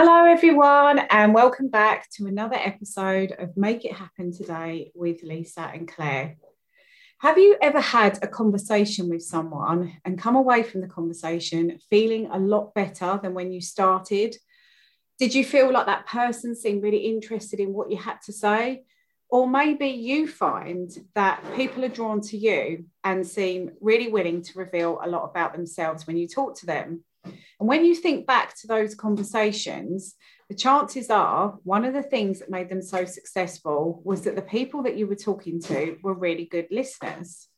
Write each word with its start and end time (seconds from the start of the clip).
Hello, 0.00 0.26
everyone, 0.26 1.00
and 1.10 1.34
welcome 1.34 1.66
back 1.66 2.08
to 2.10 2.26
another 2.26 2.54
episode 2.54 3.32
of 3.36 3.56
Make 3.56 3.84
It 3.84 3.94
Happen 3.94 4.32
Today 4.32 4.92
with 4.94 5.24
Lisa 5.24 5.72
and 5.74 5.88
Claire. 5.88 6.36
Have 7.18 7.36
you 7.36 7.56
ever 7.60 7.80
had 7.80 8.16
a 8.22 8.28
conversation 8.28 9.08
with 9.08 9.24
someone 9.24 9.94
and 10.04 10.16
come 10.16 10.36
away 10.36 10.62
from 10.62 10.82
the 10.82 10.86
conversation 10.86 11.80
feeling 11.90 12.28
a 12.30 12.38
lot 12.38 12.74
better 12.74 13.18
than 13.20 13.34
when 13.34 13.50
you 13.50 13.60
started? 13.60 14.36
Did 15.18 15.34
you 15.34 15.44
feel 15.44 15.72
like 15.72 15.86
that 15.86 16.06
person 16.06 16.54
seemed 16.54 16.84
really 16.84 16.98
interested 16.98 17.58
in 17.58 17.72
what 17.72 17.90
you 17.90 17.96
had 17.96 18.22
to 18.26 18.32
say? 18.32 18.84
Or 19.28 19.48
maybe 19.48 19.88
you 19.88 20.28
find 20.28 20.96
that 21.16 21.42
people 21.56 21.84
are 21.84 21.88
drawn 21.88 22.20
to 22.20 22.36
you 22.36 22.84
and 23.02 23.26
seem 23.26 23.72
really 23.80 24.12
willing 24.12 24.42
to 24.42 24.58
reveal 24.60 25.00
a 25.02 25.08
lot 25.08 25.24
about 25.24 25.54
themselves 25.54 26.06
when 26.06 26.16
you 26.16 26.28
talk 26.28 26.56
to 26.58 26.66
them. 26.66 27.02
And 27.24 27.68
when 27.68 27.84
you 27.84 27.94
think 27.94 28.26
back 28.26 28.56
to 28.58 28.66
those 28.66 28.94
conversations, 28.94 30.14
the 30.48 30.54
chances 30.54 31.10
are 31.10 31.58
one 31.64 31.84
of 31.84 31.92
the 31.92 32.02
things 32.02 32.38
that 32.38 32.50
made 32.50 32.70
them 32.70 32.80
so 32.82 33.04
successful 33.04 34.00
was 34.04 34.22
that 34.22 34.36
the 34.36 34.42
people 34.42 34.82
that 34.84 34.96
you 34.96 35.06
were 35.06 35.14
talking 35.14 35.60
to 35.62 35.98
were 36.02 36.14
really 36.14 36.46
good 36.46 36.68
listeners. 36.70 37.48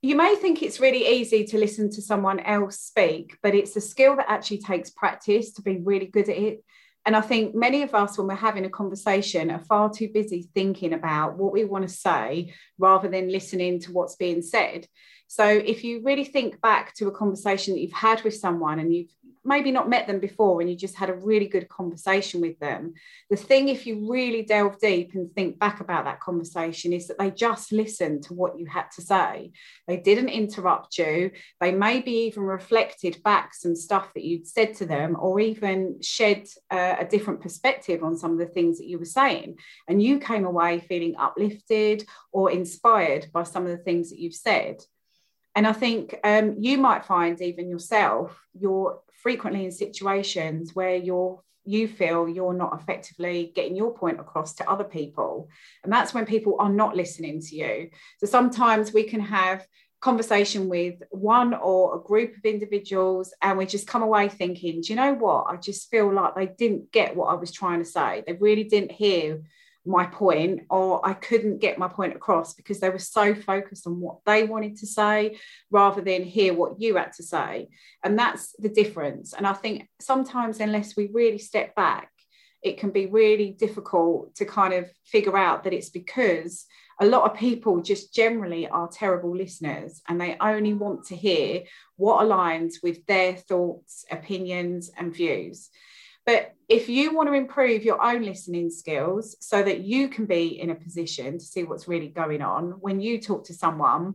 You 0.00 0.16
may 0.16 0.34
think 0.36 0.62
it's 0.62 0.80
really 0.80 1.06
easy 1.06 1.44
to 1.44 1.58
listen 1.58 1.90
to 1.90 2.02
someone 2.02 2.40
else 2.40 2.78
speak, 2.78 3.36
but 3.42 3.54
it's 3.54 3.76
a 3.76 3.80
skill 3.80 4.16
that 4.16 4.28
actually 4.28 4.58
takes 4.58 4.90
practice 4.90 5.52
to 5.54 5.62
be 5.62 5.78
really 5.78 6.06
good 6.06 6.28
at 6.28 6.36
it. 6.36 6.64
And 7.04 7.16
I 7.16 7.20
think 7.20 7.54
many 7.54 7.82
of 7.82 7.94
us, 7.94 8.16
when 8.16 8.28
we're 8.28 8.34
having 8.34 8.64
a 8.64 8.70
conversation, 8.70 9.50
are 9.50 9.64
far 9.64 9.90
too 9.90 10.08
busy 10.12 10.48
thinking 10.54 10.92
about 10.92 11.36
what 11.36 11.52
we 11.52 11.64
want 11.64 11.88
to 11.88 11.92
say 11.92 12.54
rather 12.78 13.08
than 13.08 13.32
listening 13.32 13.80
to 13.80 13.92
what's 13.92 14.16
being 14.16 14.42
said. 14.42 14.86
So 15.26 15.46
if 15.46 15.82
you 15.82 16.02
really 16.04 16.24
think 16.24 16.60
back 16.60 16.94
to 16.96 17.08
a 17.08 17.10
conversation 17.10 17.74
that 17.74 17.80
you've 17.80 17.92
had 17.92 18.22
with 18.22 18.36
someone 18.36 18.78
and 18.78 18.94
you've 18.94 19.10
maybe 19.44 19.70
not 19.70 19.88
met 19.88 20.06
them 20.06 20.20
before 20.20 20.60
and 20.60 20.70
you 20.70 20.76
just 20.76 20.96
had 20.96 21.10
a 21.10 21.14
really 21.14 21.46
good 21.46 21.68
conversation 21.68 22.40
with 22.40 22.58
them. 22.58 22.94
The 23.30 23.36
thing, 23.36 23.68
if 23.68 23.86
you 23.86 24.10
really 24.10 24.42
delve 24.42 24.78
deep 24.78 25.14
and 25.14 25.32
think 25.32 25.58
back 25.58 25.80
about 25.80 26.04
that 26.04 26.20
conversation, 26.20 26.92
is 26.92 27.08
that 27.08 27.18
they 27.18 27.30
just 27.30 27.72
listened 27.72 28.24
to 28.24 28.34
what 28.34 28.58
you 28.58 28.66
had 28.66 28.90
to 28.92 29.02
say. 29.02 29.52
They 29.86 29.96
didn't 29.96 30.28
interrupt 30.28 30.98
you. 30.98 31.30
They 31.60 31.72
maybe 31.72 32.12
even 32.12 32.44
reflected 32.44 33.22
back 33.22 33.54
some 33.54 33.74
stuff 33.74 34.12
that 34.14 34.24
you'd 34.24 34.46
said 34.46 34.74
to 34.76 34.86
them 34.86 35.16
or 35.18 35.40
even 35.40 36.00
shed 36.00 36.46
uh, 36.70 36.96
a 37.00 37.04
different 37.04 37.40
perspective 37.40 38.02
on 38.02 38.16
some 38.16 38.32
of 38.32 38.38
the 38.38 38.46
things 38.46 38.78
that 38.78 38.86
you 38.86 38.98
were 38.98 39.04
saying. 39.04 39.58
And 39.88 40.02
you 40.02 40.18
came 40.18 40.44
away 40.44 40.80
feeling 40.80 41.16
uplifted 41.18 42.04
or 42.32 42.50
inspired 42.50 43.26
by 43.32 43.42
some 43.42 43.66
of 43.66 43.70
the 43.70 43.82
things 43.82 44.10
that 44.10 44.18
you've 44.18 44.34
said. 44.34 44.82
And 45.54 45.66
I 45.66 45.72
think 45.72 46.18
um, 46.24 46.56
you 46.58 46.78
might 46.78 47.04
find 47.04 47.40
even 47.40 47.68
yourself, 47.68 48.38
you're 48.58 49.00
frequently 49.12 49.64
in 49.64 49.70
situations 49.70 50.74
where 50.74 50.96
you're 50.96 51.42
you 51.64 51.86
feel 51.86 52.28
you're 52.28 52.54
not 52.54 52.80
effectively 52.80 53.52
getting 53.54 53.76
your 53.76 53.94
point 53.94 54.18
across 54.18 54.54
to 54.54 54.68
other 54.68 54.82
people. 54.82 55.48
And 55.84 55.92
that's 55.92 56.12
when 56.12 56.26
people 56.26 56.56
are 56.58 56.68
not 56.68 56.96
listening 56.96 57.40
to 57.40 57.54
you. 57.54 57.90
So 58.18 58.26
sometimes 58.26 58.92
we 58.92 59.04
can 59.04 59.20
have 59.20 59.64
conversation 60.00 60.68
with 60.68 61.00
one 61.10 61.54
or 61.54 61.94
a 61.94 62.00
group 62.00 62.36
of 62.36 62.44
individuals 62.44 63.32
and 63.40 63.56
we 63.56 63.66
just 63.66 63.86
come 63.86 64.02
away 64.02 64.28
thinking, 64.28 64.80
do 64.80 64.92
you 64.92 64.96
know 64.96 65.14
what? 65.14 65.46
I 65.48 65.56
just 65.56 65.88
feel 65.88 66.12
like 66.12 66.34
they 66.34 66.46
didn't 66.46 66.90
get 66.90 67.14
what 67.14 67.26
I 67.26 67.34
was 67.34 67.52
trying 67.52 67.78
to 67.78 67.88
say. 67.88 68.24
They 68.26 68.32
really 68.32 68.64
didn't 68.64 68.90
hear 68.90 69.42
my 69.84 70.06
point 70.06 70.62
or 70.70 71.04
I 71.06 71.14
couldn't 71.14 71.58
get 71.58 71.78
my 71.78 71.88
point 71.88 72.14
across 72.14 72.54
because 72.54 72.80
they 72.80 72.90
were 72.90 72.98
so 72.98 73.34
focused 73.34 73.86
on 73.86 74.00
what 74.00 74.18
they 74.24 74.44
wanted 74.44 74.76
to 74.78 74.86
say 74.86 75.38
rather 75.70 76.00
than 76.00 76.22
hear 76.22 76.54
what 76.54 76.80
you 76.80 76.96
had 76.96 77.12
to 77.14 77.22
say. 77.22 77.68
And 78.04 78.18
that's 78.18 78.54
the 78.58 78.68
difference. 78.68 79.32
And 79.32 79.46
I 79.46 79.54
think 79.54 79.88
sometimes, 80.00 80.60
unless 80.60 80.96
we 80.96 81.10
really 81.12 81.38
step 81.38 81.74
back, 81.74 82.10
it 82.62 82.78
can 82.78 82.90
be 82.90 83.06
really 83.06 83.50
difficult 83.50 84.36
to 84.36 84.44
kind 84.44 84.72
of 84.72 84.88
figure 85.04 85.36
out 85.36 85.64
that 85.64 85.72
it's 85.72 85.90
because 85.90 86.64
a 87.00 87.06
lot 87.06 87.28
of 87.28 87.36
people 87.36 87.82
just 87.82 88.14
generally 88.14 88.68
are 88.68 88.86
terrible 88.86 89.36
listeners 89.36 90.00
and 90.08 90.20
they 90.20 90.36
only 90.40 90.72
want 90.72 91.04
to 91.06 91.16
hear 91.16 91.62
what 91.96 92.24
aligns 92.24 92.74
with 92.82 93.04
their 93.06 93.34
thoughts, 93.34 94.04
opinions, 94.10 94.92
and 94.96 95.12
views. 95.12 95.70
But 96.24 96.54
if 96.68 96.88
you 96.88 97.14
want 97.14 97.28
to 97.28 97.34
improve 97.34 97.82
your 97.82 98.02
own 98.02 98.22
listening 98.22 98.70
skills 98.70 99.36
so 99.40 99.62
that 99.62 99.80
you 99.80 100.08
can 100.08 100.26
be 100.26 100.60
in 100.60 100.70
a 100.70 100.74
position 100.74 101.38
to 101.38 101.44
see 101.44 101.64
what's 101.64 101.88
really 101.88 102.08
going 102.08 102.42
on 102.42 102.72
when 102.80 103.00
you 103.00 103.20
talk 103.20 103.44
to 103.46 103.54
someone, 103.54 104.14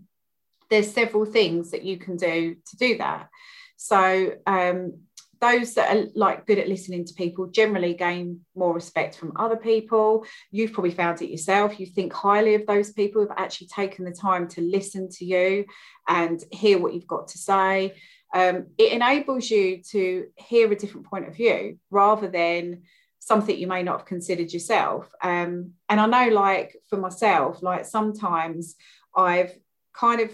there's 0.69 0.91
several 0.91 1.25
things 1.25 1.71
that 1.71 1.83
you 1.83 1.97
can 1.97 2.17
do 2.17 2.55
to 2.69 2.77
do 2.77 2.97
that. 2.97 3.29
So, 3.75 4.33
um, 4.45 4.99
those 5.39 5.75
that 5.75 5.95
are 5.95 6.07
like 6.15 6.47
good 6.47 6.57
at 6.57 6.67
listening 6.67 7.05
to 7.05 7.13
people 7.13 7.45
generally 7.45 7.93
gain 7.93 8.41
more 8.55 8.73
respect 8.73 9.15
from 9.15 9.33
other 9.35 9.55
people. 9.55 10.25
You've 10.49 10.73
probably 10.73 10.91
found 10.91 11.21
it 11.21 11.29
yourself. 11.29 11.79
You 11.79 11.85
think 11.85 12.11
highly 12.11 12.55
of 12.55 12.65
those 12.65 12.91
people 12.91 13.21
who've 13.21 13.37
actually 13.37 13.67
taken 13.67 14.03
the 14.03 14.11
time 14.11 14.47
to 14.49 14.61
listen 14.61 15.09
to 15.11 15.25
you 15.25 15.65
and 16.07 16.43
hear 16.51 16.79
what 16.79 16.95
you've 16.95 17.05
got 17.05 17.27
to 17.29 17.37
say 17.37 17.93
um, 18.33 18.67
it 18.77 18.91
enables 18.91 19.49
you 19.49 19.81
to 19.91 20.27
hear 20.35 20.71
a 20.71 20.75
different 20.75 21.07
point 21.07 21.27
of 21.27 21.35
view 21.35 21.79
rather 21.89 22.27
than 22.27 22.83
something 23.19 23.57
you 23.57 23.67
may 23.67 23.83
not 23.83 23.99
have 23.99 24.07
considered 24.07 24.51
yourself. 24.53 25.09
Um, 25.21 25.71
and 25.89 25.99
I 25.99 26.05
know, 26.05 26.33
like 26.33 26.75
for 26.89 26.97
myself, 26.97 27.61
like 27.61 27.85
sometimes 27.85 28.75
I've 29.15 29.57
kind 29.93 30.21
of 30.21 30.31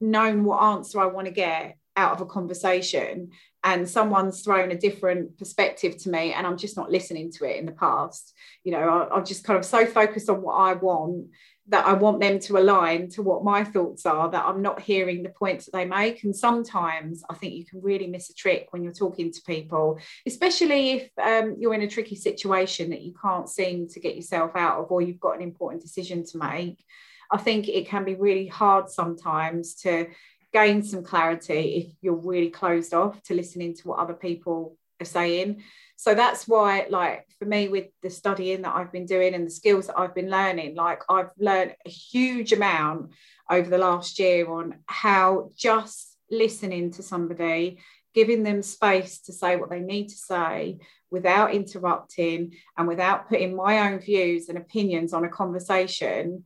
known 0.00 0.44
what 0.44 0.62
answer 0.62 1.00
I 1.00 1.06
want 1.06 1.26
to 1.26 1.32
get 1.32 1.76
out 1.96 2.12
of 2.12 2.20
a 2.20 2.26
conversation 2.26 3.30
and 3.62 3.88
someone's 3.88 4.42
thrown 4.42 4.70
a 4.70 4.78
different 4.78 5.36
perspective 5.36 5.96
to 5.98 6.10
me 6.10 6.32
and 6.32 6.46
i'm 6.46 6.56
just 6.56 6.76
not 6.76 6.90
listening 6.90 7.30
to 7.30 7.44
it 7.44 7.58
in 7.58 7.66
the 7.66 7.72
past 7.72 8.32
you 8.64 8.72
know 8.72 9.08
I, 9.12 9.18
am 9.18 9.24
just 9.24 9.44
kind 9.44 9.58
of 9.58 9.64
so 9.64 9.84
focused 9.84 10.30
on 10.30 10.40
what 10.40 10.54
i 10.54 10.72
want 10.72 11.26
that 11.70 11.86
I 11.86 11.92
want 11.92 12.20
them 12.20 12.40
to 12.40 12.58
align 12.58 13.08
to 13.10 13.22
what 13.22 13.44
my 13.44 13.62
thoughts 13.62 14.04
are, 14.04 14.28
that 14.30 14.44
I'm 14.44 14.60
not 14.60 14.80
hearing 14.80 15.22
the 15.22 15.28
points 15.28 15.64
that 15.64 15.72
they 15.72 15.84
make. 15.84 16.24
And 16.24 16.34
sometimes 16.34 17.22
I 17.30 17.34
think 17.34 17.54
you 17.54 17.64
can 17.64 17.80
really 17.80 18.08
miss 18.08 18.28
a 18.28 18.34
trick 18.34 18.68
when 18.70 18.82
you're 18.82 18.92
talking 18.92 19.32
to 19.32 19.42
people, 19.42 20.00
especially 20.26 20.90
if 20.92 21.10
um, 21.22 21.56
you're 21.58 21.74
in 21.74 21.82
a 21.82 21.88
tricky 21.88 22.16
situation 22.16 22.90
that 22.90 23.02
you 23.02 23.14
can't 23.20 23.48
seem 23.48 23.88
to 23.88 24.00
get 24.00 24.16
yourself 24.16 24.52
out 24.56 24.80
of, 24.80 24.90
or 24.90 25.00
you've 25.00 25.20
got 25.20 25.36
an 25.36 25.42
important 25.42 25.80
decision 25.80 26.24
to 26.26 26.38
make. 26.38 26.84
I 27.30 27.38
think 27.38 27.68
it 27.68 27.86
can 27.86 28.04
be 28.04 28.16
really 28.16 28.48
hard 28.48 28.88
sometimes 28.88 29.76
to 29.76 30.08
gain 30.52 30.82
some 30.82 31.04
clarity 31.04 31.86
if 31.86 31.94
you're 32.00 32.14
really 32.14 32.50
closed 32.50 32.92
off 32.92 33.22
to 33.22 33.34
listening 33.34 33.74
to 33.76 33.88
what 33.88 34.00
other 34.00 34.14
people 34.14 34.76
are 35.00 35.06
saying 35.06 35.62
so 36.00 36.14
that's 36.14 36.48
why 36.48 36.86
like 36.88 37.26
for 37.38 37.44
me 37.44 37.68
with 37.68 37.88
the 38.02 38.08
studying 38.08 38.62
that 38.62 38.74
i've 38.74 38.90
been 38.90 39.04
doing 39.04 39.34
and 39.34 39.46
the 39.46 39.50
skills 39.50 39.86
that 39.86 39.98
i've 39.98 40.14
been 40.14 40.30
learning 40.30 40.74
like 40.74 41.02
i've 41.10 41.28
learned 41.38 41.74
a 41.84 41.90
huge 41.90 42.54
amount 42.54 43.10
over 43.50 43.68
the 43.68 43.76
last 43.76 44.18
year 44.18 44.50
on 44.50 44.76
how 44.86 45.50
just 45.54 46.16
listening 46.30 46.90
to 46.90 47.02
somebody 47.02 47.78
giving 48.14 48.42
them 48.42 48.62
space 48.62 49.20
to 49.20 49.32
say 49.32 49.56
what 49.56 49.68
they 49.68 49.80
need 49.80 50.08
to 50.08 50.16
say 50.16 50.78
without 51.10 51.52
interrupting 51.52 52.54
and 52.78 52.88
without 52.88 53.28
putting 53.28 53.54
my 53.54 53.90
own 53.90 54.00
views 54.00 54.48
and 54.48 54.56
opinions 54.56 55.12
on 55.12 55.24
a 55.24 55.28
conversation 55.28 56.44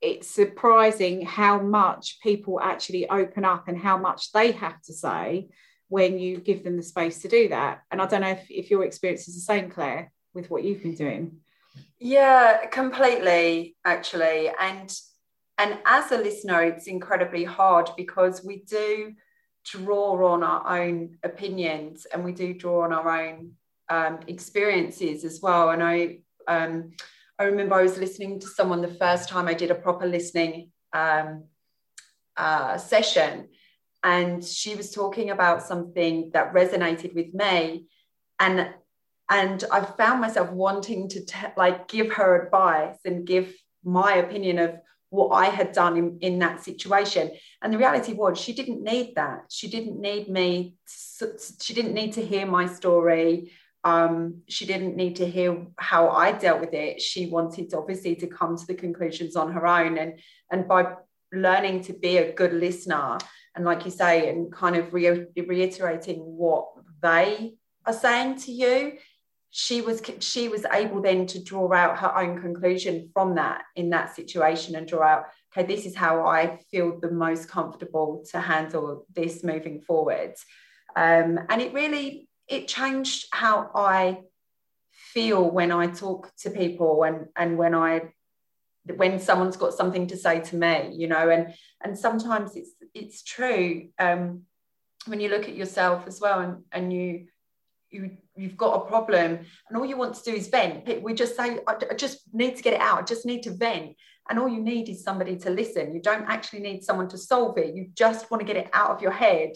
it's 0.00 0.28
surprising 0.28 1.24
how 1.24 1.60
much 1.60 2.18
people 2.24 2.60
actually 2.60 3.08
open 3.08 3.44
up 3.44 3.68
and 3.68 3.78
how 3.78 3.96
much 3.96 4.32
they 4.32 4.50
have 4.50 4.82
to 4.82 4.92
say 4.92 5.46
when 5.88 6.18
you 6.18 6.38
give 6.38 6.64
them 6.64 6.76
the 6.76 6.82
space 6.82 7.20
to 7.22 7.28
do 7.28 7.48
that. 7.48 7.82
And 7.90 8.02
I 8.02 8.06
don't 8.06 8.22
know 8.22 8.30
if, 8.30 8.50
if 8.50 8.70
your 8.70 8.84
experience 8.84 9.28
is 9.28 9.34
the 9.34 9.40
same, 9.40 9.70
Claire, 9.70 10.12
with 10.34 10.50
what 10.50 10.64
you've 10.64 10.82
been 10.82 10.94
doing. 10.94 11.38
Yeah, 11.98 12.66
completely, 12.66 13.76
actually. 13.84 14.50
And 14.60 14.94
and 15.58 15.78
as 15.86 16.12
a 16.12 16.18
listener, 16.18 16.62
it's 16.62 16.86
incredibly 16.86 17.44
hard 17.44 17.88
because 17.96 18.44
we 18.44 18.58
do 18.64 19.14
draw 19.64 20.32
on 20.32 20.42
our 20.42 20.80
own 20.80 21.16
opinions 21.22 22.06
and 22.12 22.22
we 22.22 22.32
do 22.32 22.52
draw 22.52 22.84
on 22.84 22.92
our 22.92 23.08
own 23.08 23.52
um, 23.88 24.20
experiences 24.26 25.24
as 25.24 25.40
well. 25.40 25.70
And 25.70 25.82
I 25.82 26.18
um, 26.46 26.92
I 27.38 27.44
remember 27.44 27.74
I 27.74 27.82
was 27.82 27.98
listening 27.98 28.40
to 28.40 28.46
someone 28.46 28.80
the 28.80 28.88
first 28.94 29.28
time 29.28 29.48
I 29.48 29.54
did 29.54 29.70
a 29.70 29.74
proper 29.74 30.06
listening 30.06 30.70
um, 30.92 31.44
uh, 32.36 32.78
session, 32.78 33.48
and 34.02 34.44
she 34.44 34.74
was 34.74 34.90
talking 34.90 35.30
about 35.30 35.62
something 35.62 36.30
that 36.32 36.54
resonated 36.54 37.14
with 37.14 37.34
me. 37.34 37.86
And 38.38 38.70
and 39.28 39.64
i 39.72 39.80
found 39.80 40.20
myself 40.20 40.50
wanting 40.50 41.08
to 41.08 41.20
like 41.56 41.88
give 41.88 42.12
her 42.12 42.44
advice 42.44 42.98
and 43.04 43.26
give 43.26 43.52
my 43.84 44.14
opinion 44.14 44.58
of 44.58 44.76
what 45.10 45.28
i 45.30 45.46
had 45.46 45.72
done 45.72 45.96
in, 45.96 46.18
in 46.20 46.38
that 46.40 46.62
situation. 46.62 47.30
And 47.62 47.72
the 47.72 47.78
reality 47.78 48.12
was 48.12 48.38
she 48.38 48.52
didn't 48.52 48.82
need 48.82 49.14
that. 49.14 49.44
She 49.48 49.68
didn't 49.68 50.00
need 50.00 50.28
me 50.28 50.74
to, 51.18 51.32
she 51.60 51.74
didn't 51.74 51.94
need 51.94 52.12
to 52.14 52.24
hear 52.24 52.44
my 52.44 52.66
story. 52.66 53.52
Um, 53.84 54.42
she 54.48 54.66
didn't 54.66 54.96
need 54.96 55.16
to 55.16 55.26
hear 55.26 55.64
how 55.78 56.08
I 56.08 56.32
dealt 56.32 56.60
with 56.60 56.74
it. 56.74 57.00
She 57.00 57.26
wanted 57.26 57.72
obviously 57.72 58.16
to 58.16 58.26
come 58.26 58.56
to 58.56 58.66
the 58.66 58.74
conclusions 58.74 59.36
on 59.36 59.52
her 59.52 59.64
own, 59.64 59.96
and 59.96 60.18
and 60.50 60.66
by 60.66 60.94
learning 61.32 61.82
to 61.82 61.92
be 61.92 62.16
a 62.18 62.32
good 62.32 62.52
listener 62.52 63.18
and 63.56 63.64
like 63.64 63.84
you 63.84 63.90
say 63.90 64.28
and 64.28 64.52
kind 64.52 64.76
of 64.76 64.92
re- 64.92 65.26
reiterating 65.36 66.18
what 66.18 66.68
they 67.02 67.54
are 67.86 67.92
saying 67.92 68.36
to 68.36 68.52
you 68.52 68.92
she 69.50 69.80
was 69.80 70.02
she 70.20 70.48
was 70.48 70.66
able 70.72 71.00
then 71.00 71.26
to 71.26 71.42
draw 71.42 71.72
out 71.72 71.98
her 71.98 72.14
own 72.14 72.40
conclusion 72.40 73.08
from 73.14 73.34
that 73.36 73.62
in 73.74 73.90
that 73.90 74.14
situation 74.14 74.76
and 74.76 74.86
draw 74.86 75.02
out 75.02 75.24
okay 75.50 75.66
this 75.66 75.86
is 75.86 75.94
how 75.94 76.26
i 76.26 76.58
feel 76.70 77.00
the 77.00 77.10
most 77.10 77.48
comfortable 77.48 78.22
to 78.30 78.38
handle 78.38 79.06
this 79.14 79.42
moving 79.42 79.80
forward. 79.80 80.34
Um, 80.94 81.38
and 81.48 81.60
it 81.60 81.72
really 81.74 82.28
it 82.48 82.68
changed 82.68 83.26
how 83.32 83.70
i 83.74 84.20
feel 84.90 85.50
when 85.50 85.70
i 85.72 85.86
talk 85.86 86.30
to 86.38 86.50
people 86.50 87.02
and 87.04 87.26
and 87.36 87.58
when 87.58 87.74
i 87.74 88.02
when 88.96 89.18
someone's 89.18 89.56
got 89.56 89.74
something 89.74 90.06
to 90.06 90.16
say 90.16 90.40
to 90.40 90.56
me 90.56 90.90
you 90.92 91.08
know 91.08 91.28
and 91.28 91.54
and 91.82 91.98
sometimes 91.98 92.54
it's 92.54 92.70
it's 92.94 93.22
true 93.22 93.88
um, 93.98 94.42
when 95.06 95.20
you 95.20 95.28
look 95.28 95.48
at 95.48 95.56
yourself 95.56 96.06
as 96.06 96.20
well 96.20 96.40
and 96.40 96.62
and 96.72 96.92
you 96.92 97.26
you 97.90 98.16
you've 98.34 98.56
got 98.56 98.82
a 98.82 98.86
problem 98.86 99.38
and 99.68 99.76
all 99.76 99.86
you 99.86 99.96
want 99.96 100.14
to 100.14 100.30
do 100.30 100.36
is 100.36 100.48
vent. 100.48 101.02
We 101.02 101.14
just 101.14 101.36
say 101.36 101.60
I, 101.66 101.76
I 101.90 101.94
just 101.94 102.20
need 102.32 102.56
to 102.56 102.62
get 102.62 102.74
it 102.74 102.80
out. 102.80 102.98
I 102.98 103.02
just 103.02 103.26
need 103.26 103.42
to 103.44 103.52
vent. 103.52 103.96
And 104.28 104.38
all 104.38 104.48
you 104.48 104.60
need 104.60 104.88
is 104.88 105.04
somebody 105.04 105.36
to 105.36 105.50
listen. 105.50 105.94
You 105.94 106.02
don't 106.02 106.28
actually 106.28 106.60
need 106.60 106.82
someone 106.82 107.08
to 107.08 107.18
solve 107.18 107.58
it. 107.58 107.74
You 107.74 107.88
just 107.94 108.30
want 108.30 108.40
to 108.40 108.46
get 108.46 108.56
it 108.56 108.68
out 108.72 108.90
of 108.90 109.00
your 109.00 109.12
head 109.12 109.52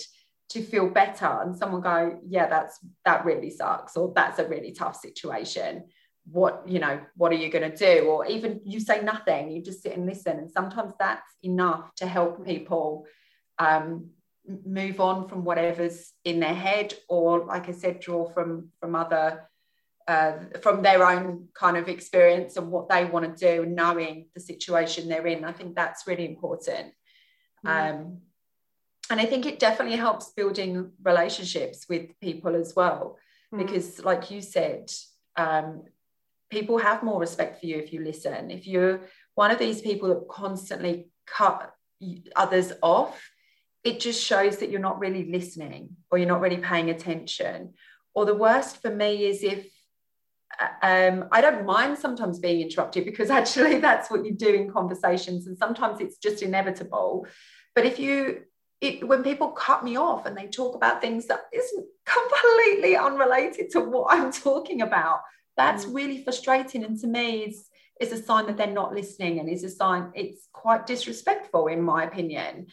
to 0.51 0.63
feel 0.63 0.89
better. 0.89 1.41
And 1.43 1.57
someone 1.57 1.81
go 1.81 2.19
yeah 2.27 2.49
that's 2.49 2.79
that 3.05 3.25
really 3.25 3.51
sucks 3.51 3.97
or 3.97 4.13
that's 4.15 4.39
a 4.39 4.49
really 4.49 4.73
tough 4.73 4.97
situation 4.97 5.85
what 6.25 6.63
you 6.67 6.79
know 6.79 7.01
what 7.17 7.33
are 7.33 7.37
you 7.37 7.49
going 7.49 7.69
to 7.71 7.77
do 7.77 8.07
or 8.07 8.27
even 8.27 8.61
you 8.65 8.79
say 8.79 9.01
nothing 9.03 9.51
you 9.51 9.63
just 9.63 9.83
sit 9.83 9.97
and 9.97 10.07
listen 10.07 10.39
and 10.39 10.51
sometimes 10.51 10.93
that's 10.99 11.35
enough 11.43 11.95
to 11.97 12.07
help 12.07 12.45
people 12.45 13.07
um, 13.59 14.11
move 14.65 15.01
on 15.01 15.29
from 15.29 15.45
whatever's 15.45 16.13
in 16.25 16.41
their 16.41 16.55
head 16.55 16.95
or 17.09 17.45
like 17.47 17.69
i 17.69 17.73
said 17.73 18.01
draw 18.01 18.29
from 18.31 18.69
from 18.81 18.95
other 18.95 19.49
uh, 20.09 20.33
from 20.61 20.83
their 20.83 21.07
own 21.07 21.47
kind 21.55 21.77
of 21.77 21.89
experience 21.89 22.57
and 22.57 22.69
what 22.69 22.89
they 22.89 23.05
want 23.05 23.37
to 23.37 23.57
do 23.57 23.65
knowing 23.65 24.27
the 24.35 24.41
situation 24.41 25.09
they're 25.09 25.27
in 25.27 25.45
i 25.45 25.53
think 25.53 25.75
that's 25.75 26.07
really 26.07 26.27
important 26.27 26.93
mm. 27.65 27.71
um, 27.71 28.19
and 29.11 29.21
i 29.21 29.27
think 29.27 29.47
it 29.47 29.59
definitely 29.59 29.97
helps 29.97 30.31
building 30.31 30.91
relationships 31.03 31.87
with 31.89 32.19
people 32.21 32.55
as 32.55 32.75
well 32.75 33.17
mm. 33.55 33.59
because 33.59 34.05
like 34.05 34.31
you 34.31 34.41
said 34.41 34.91
um, 35.37 35.85
people 36.51 36.79
have 36.79 37.03
more 37.03 37.21
respect 37.21 37.61
for 37.61 37.67
you 37.67 37.77
if 37.77 37.93
you 37.93 38.03
listen 38.03 38.51
if 38.51 38.67
you're 38.67 39.01
one 39.35 39.51
of 39.51 39.59
these 39.59 39.81
people 39.81 40.09
that 40.09 40.29
constantly 40.29 41.09
cut 41.27 41.73
others 42.37 42.73
off 42.83 43.31
it 43.83 44.01
just 44.01 44.23
shows 44.23 44.59
that 44.59 44.71
you're 44.71 44.81
not 44.81 44.99
really 44.99 45.31
listening 45.31 45.97
or 46.11 46.19
you're 46.19 46.29
not 46.29 46.41
really 46.41 46.59
paying 46.59 46.91
attention. 46.91 47.75
Or 48.15 48.25
the 48.25 48.35
worst 48.35 48.83
for 48.83 48.95
me 48.95 49.25
is 49.27 49.43
if 49.43 49.67
um, 50.83 51.27
I 51.33 51.41
don't 51.41 51.65
mind 51.65 51.97
sometimes 51.97 52.39
being 52.39 52.61
interrupted 52.61 53.05
because 53.05 53.31
actually 53.41 53.79
that's 53.79 54.11
what 54.11 54.25
you 54.25 54.33
do 54.33 54.53
in 54.53 54.71
conversations, 54.71 55.47
and 55.47 55.57
sometimes 55.57 56.01
it's 56.01 56.19
just 56.19 56.43
inevitable. 56.43 57.27
But 57.75 57.87
if 57.87 57.99
you, 57.99 58.43
it, 58.81 59.07
when 59.07 59.23
people 59.23 59.49
cut 59.49 59.85
me 59.85 59.97
off 59.97 60.27
and 60.27 60.37
they 60.37 60.49
talk 60.49 60.75
about 60.75 61.01
things 61.01 61.27
that 61.29 61.45
isn't 61.53 61.87
completely 62.05 62.97
unrelated 62.97 63.71
to 63.71 63.81
what 63.81 64.13
I'm 64.13 64.33
talking 64.33 64.83
about, 64.83 65.21
that's 65.57 65.85
mm. 65.85 65.95
really 65.95 66.25
frustrating. 66.25 66.85
And 66.85 66.99
to 67.01 67.07
me, 67.07 67.45
is 67.45 67.69
is 68.01 68.13
a 68.13 68.23
sign 68.23 68.47
that 68.47 68.57
they're 68.57 68.67
not 68.67 68.95
listening, 68.95 69.41
and 69.41 69.49
is 69.49 69.65
a 69.65 69.71
sign 69.71 70.13
it's 70.15 70.49
quite 70.53 70.87
disrespectful, 70.87 71.67
in 71.67 71.83
my 71.83 72.05
opinion 72.05 72.67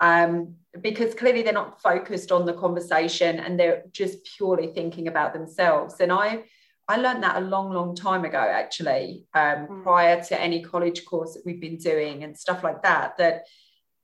um, 0.00 0.56
because 0.80 1.14
clearly 1.14 1.42
they're 1.42 1.52
not 1.52 1.80
focused 1.80 2.32
on 2.32 2.44
the 2.44 2.52
conversation 2.52 3.38
and 3.38 3.58
they're 3.58 3.84
just 3.92 4.18
purely 4.36 4.68
thinking 4.68 5.08
about 5.08 5.32
themselves. 5.32 6.00
And 6.00 6.12
I, 6.12 6.44
I 6.88 6.96
learned 6.96 7.22
that 7.22 7.36
a 7.36 7.46
long, 7.46 7.72
long 7.72 7.94
time 7.94 8.24
ago, 8.24 8.38
actually, 8.38 9.24
um, 9.34 9.66
mm. 9.66 9.82
prior 9.82 10.22
to 10.24 10.40
any 10.40 10.62
college 10.62 11.04
course 11.04 11.34
that 11.34 11.42
we've 11.46 11.60
been 11.60 11.78
doing 11.78 12.24
and 12.24 12.36
stuff 12.36 12.62
like 12.62 12.82
that. 12.82 13.16
That 13.18 13.44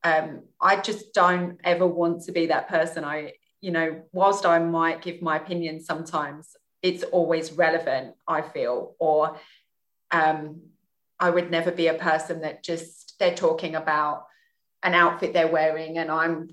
um, 0.03 0.45
I 0.61 0.77
just 0.77 1.13
don't 1.13 1.59
ever 1.65 1.87
want 1.87 2.25
to 2.25 2.33
be 2.33 2.47
that 2.47 2.69
person. 2.69 3.05
I, 3.05 3.33
you 3.61 3.71
know, 3.71 4.03
whilst 4.13 4.47
I 4.47 4.59
might 4.59 5.03
give 5.03 5.21
my 5.21 5.37
opinion 5.37 5.81
sometimes, 5.81 6.57
it's 6.83 7.03
always 7.05 7.53
relevant, 7.53 8.15
I 8.27 8.43
feel, 8.43 8.95
or 8.99 9.37
um, 10.11 10.63
I 11.19 11.31
would 11.31 11.51
never 11.51 11.71
be 11.71 11.89
a 11.89 11.95
person 11.95 12.41
that 12.41 12.65
just 12.65 13.15
they're 13.19 13.35
talking 13.35 13.75
about 13.75 14.25
an 14.83 14.95
outfit 14.95 15.35
they're 15.35 15.47
wearing 15.47 15.99
and 15.99 16.11
I'm 16.11 16.49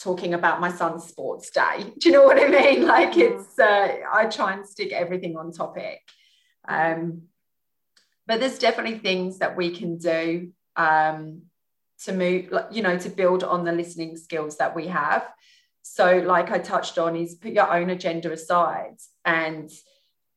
talking 0.00 0.32
about 0.32 0.60
my 0.60 0.72
son's 0.72 1.04
sports 1.04 1.50
day. 1.50 1.92
Do 1.98 2.08
you 2.08 2.12
know 2.12 2.24
what 2.24 2.42
I 2.42 2.48
mean? 2.48 2.86
Like 2.86 3.16
it's, 3.16 3.58
uh, 3.58 3.96
I 4.12 4.26
try 4.26 4.54
and 4.54 4.66
stick 4.66 4.92
everything 4.92 5.36
on 5.36 5.52
topic. 5.52 6.00
Um, 6.66 7.22
but 8.26 8.40
there's 8.40 8.58
definitely 8.58 8.98
things 8.98 9.38
that 9.38 9.56
we 9.56 9.70
can 9.70 9.98
do 9.98 10.52
um, 10.76 11.42
to 12.04 12.12
move, 12.12 12.52
you 12.70 12.82
know, 12.82 12.98
to 12.98 13.08
build 13.08 13.44
on 13.44 13.64
the 13.64 13.72
listening 13.72 14.16
skills 14.16 14.56
that 14.56 14.74
we 14.74 14.88
have. 14.88 15.28
So, 15.82 16.18
like 16.18 16.50
I 16.50 16.58
touched 16.58 16.98
on, 16.98 17.14
is 17.14 17.36
put 17.36 17.52
your 17.52 17.72
own 17.72 17.90
agenda 17.90 18.32
aside 18.32 18.96
and 19.26 19.70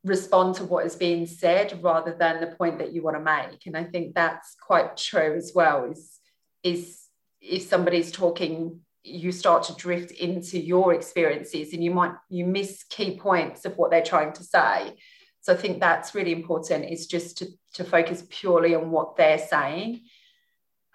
respond 0.03 0.55
to 0.55 0.65
what 0.65 0.85
is 0.85 0.95
being 0.95 1.27
said 1.27 1.81
rather 1.81 2.13
than 2.13 2.41
the 2.41 2.47
point 2.47 2.79
that 2.79 2.91
you 2.93 3.01
want 3.01 3.15
to 3.15 3.23
make. 3.23 3.65
And 3.65 3.77
I 3.77 3.83
think 3.83 4.15
that's 4.15 4.55
quite 4.55 4.97
true 4.97 5.35
as 5.35 5.53
well. 5.55 5.85
Is 5.85 6.19
is 6.63 6.99
if 7.41 7.63
somebody's 7.63 8.11
talking 8.11 8.81
you 9.03 9.31
start 9.31 9.63
to 9.63 9.75
drift 9.75 10.11
into 10.11 10.59
your 10.59 10.93
experiences 10.93 11.73
and 11.73 11.83
you 11.83 11.91
might 11.91 12.13
you 12.29 12.45
miss 12.45 12.83
key 12.89 13.17
points 13.17 13.65
of 13.65 13.77
what 13.77 13.89
they're 13.89 14.03
trying 14.03 14.33
to 14.33 14.43
say 14.43 14.93
so 15.39 15.53
i 15.53 15.55
think 15.55 15.79
that's 15.79 16.13
really 16.13 16.33
important 16.33 16.83
is 16.83 17.07
just 17.07 17.37
to, 17.37 17.47
to 17.73 17.83
focus 17.83 18.25
purely 18.29 18.75
on 18.75 18.91
what 18.91 19.15
they're 19.15 19.39
saying 19.39 20.01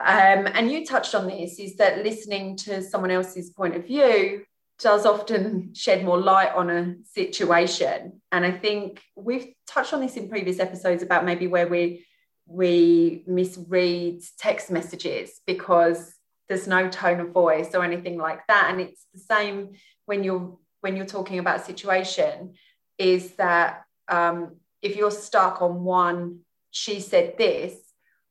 um, 0.01 0.49
and 0.53 0.71
you 0.71 0.85
touched 0.85 1.15
on 1.15 1.29
this 1.29 1.59
is 1.59 1.77
that 1.77 2.05
listening 2.05 2.57
to 2.57 2.83
someone 2.83 3.11
else's 3.11 3.51
point 3.51 3.75
of 3.75 3.87
view 3.87 4.45
does 4.79 5.07
often 5.07 5.73
shed 5.75 6.05
more 6.05 6.19
light 6.19 6.53
on 6.55 6.71
a 6.71 6.95
situation. 7.05 8.21
And 8.33 8.45
i 8.45 8.51
think 8.51 9.03
we've 9.17 9.53
touched 9.67 9.93
on 9.93 10.01
this 10.01 10.17
in 10.17 10.29
previous 10.29 10.59
episodes 10.59 11.03
about 11.03 11.25
maybe 11.25 11.47
where 11.47 11.69
we 11.69 12.07
we 12.47 13.25
misread 13.27 14.21
text 14.39 14.71
messages 14.71 15.41
because 15.47 16.15
there's 16.49 16.67
no 16.67 16.91
tone 16.91 17.21
of 17.21 17.31
voice 17.31 17.75
or 17.75 17.83
anything 17.83 18.19
like 18.19 18.47
that. 18.49 18.69
And 18.71 18.81
it's 18.81 19.07
the 19.15 19.21
same 19.21 19.71
when 20.07 20.23
you're 20.23 20.59
when 20.81 20.97
you're 20.97 21.07
talking 21.07 21.39
about 21.39 21.61
a 21.61 21.65
situation 21.65 22.55
is 22.99 23.33
that 23.37 23.85
um, 24.09 24.57
if 24.83 24.97
you're 24.97 25.11
stuck 25.11 25.63
on 25.63 25.83
one 25.85 26.41
she 26.71 27.01
said 27.01 27.39
this 27.39 27.73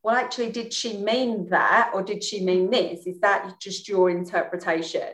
well 0.03 0.15
actually 0.15 0.51
did 0.51 0.71
she 0.71 0.97
mean 0.97 1.49
that 1.49 1.89
or 1.93 2.03
did 2.03 2.23
she 2.23 2.45
mean 2.45 2.69
this? 2.69 3.07
Is 3.07 3.19
that 3.21 3.59
just 3.59 3.87
your 3.87 4.09
interpretation 4.09 5.13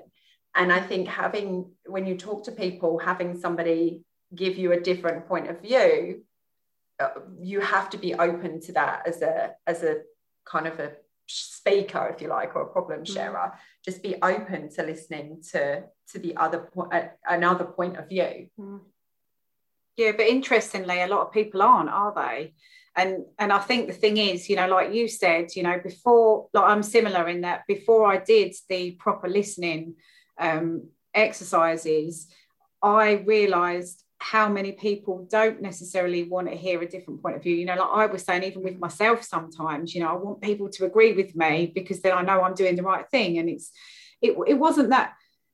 and 0.59 0.71
i 0.71 0.79
think 0.79 1.07
having 1.07 1.71
when 1.85 2.05
you 2.05 2.15
talk 2.15 2.43
to 2.43 2.51
people 2.51 2.99
having 2.99 3.39
somebody 3.39 4.03
give 4.35 4.57
you 4.57 4.73
a 4.73 4.79
different 4.79 5.27
point 5.27 5.49
of 5.49 5.61
view 5.61 6.21
uh, 6.99 7.09
you 7.39 7.61
have 7.61 7.89
to 7.89 7.97
be 7.97 8.13
open 8.13 8.59
to 8.59 8.73
that 8.73 9.07
as 9.07 9.21
a 9.21 9.51
as 9.65 9.81
a 9.83 10.01
kind 10.45 10.67
of 10.67 10.79
a 10.79 10.91
speaker 11.27 12.11
if 12.13 12.21
you 12.21 12.27
like 12.27 12.55
or 12.55 12.63
a 12.63 12.73
problem 12.73 13.01
mm. 13.01 13.13
sharer 13.13 13.53
mm. 13.53 13.57
just 13.85 14.03
be 14.03 14.15
open 14.21 14.69
to 14.69 14.83
listening 14.83 15.41
to 15.51 15.83
to 16.11 16.19
the 16.19 16.35
other 16.35 16.59
point 16.59 16.93
uh, 16.93 17.07
another 17.27 17.65
point 17.65 17.97
of 17.97 18.09
view 18.09 18.47
mm. 18.59 18.79
yeah 19.95 20.11
but 20.11 20.27
interestingly 20.27 21.01
a 21.01 21.07
lot 21.07 21.25
of 21.25 21.33
people 21.33 21.61
aren't 21.61 21.89
are 21.89 22.13
they 22.15 22.53
and 22.95 23.25
and 23.37 23.53
i 23.53 23.59
think 23.59 23.87
the 23.87 23.93
thing 23.93 24.17
is 24.17 24.49
you 24.49 24.55
know 24.55 24.67
like 24.67 24.91
you 24.93 25.07
said 25.07 25.55
you 25.55 25.63
know 25.63 25.79
before 25.83 26.47
like 26.53 26.65
i'm 26.65 26.83
similar 26.83 27.27
in 27.29 27.41
that 27.41 27.65
before 27.67 28.07
i 28.07 28.17
did 28.17 28.53
the 28.67 28.91
proper 28.91 29.27
listening 29.27 29.95
um, 30.39 30.87
exercises 31.13 32.27
i 32.81 33.11
realized 33.11 34.03
how 34.19 34.49
many 34.49 34.73
people 34.73 35.25
don't 35.31 35.61
necessarily 35.61 36.23
want 36.23 36.49
to 36.49 36.55
hear 36.55 36.81
a 36.81 36.87
different 36.87 37.21
point 37.21 37.37
of 37.37 37.43
view. 37.43 37.55
You 37.55 37.65
know, 37.65 37.75
like 37.75 37.89
I 37.89 38.05
was 38.05 38.23
saying, 38.23 38.43
even 38.43 38.63
with 38.63 38.77
myself, 38.77 39.23
sometimes, 39.23 39.95
you 39.95 40.03
know, 40.03 40.09
I 40.09 40.15
want 40.15 40.41
people 40.41 40.69
to 40.69 40.85
agree 40.85 41.13
with 41.13 41.35
me 41.35 41.71
because 41.73 42.01
then 42.01 42.11
I 42.11 42.21
know 42.21 42.41
I'm 42.41 42.53
doing 42.53 42.75
the 42.75 42.83
right 42.83 43.09
thing. 43.09 43.37
And 43.37 43.49
it's, 43.49 43.71
it, 44.21 44.35
it 44.45 44.55
wasn't 44.55 44.89
that 44.89 45.13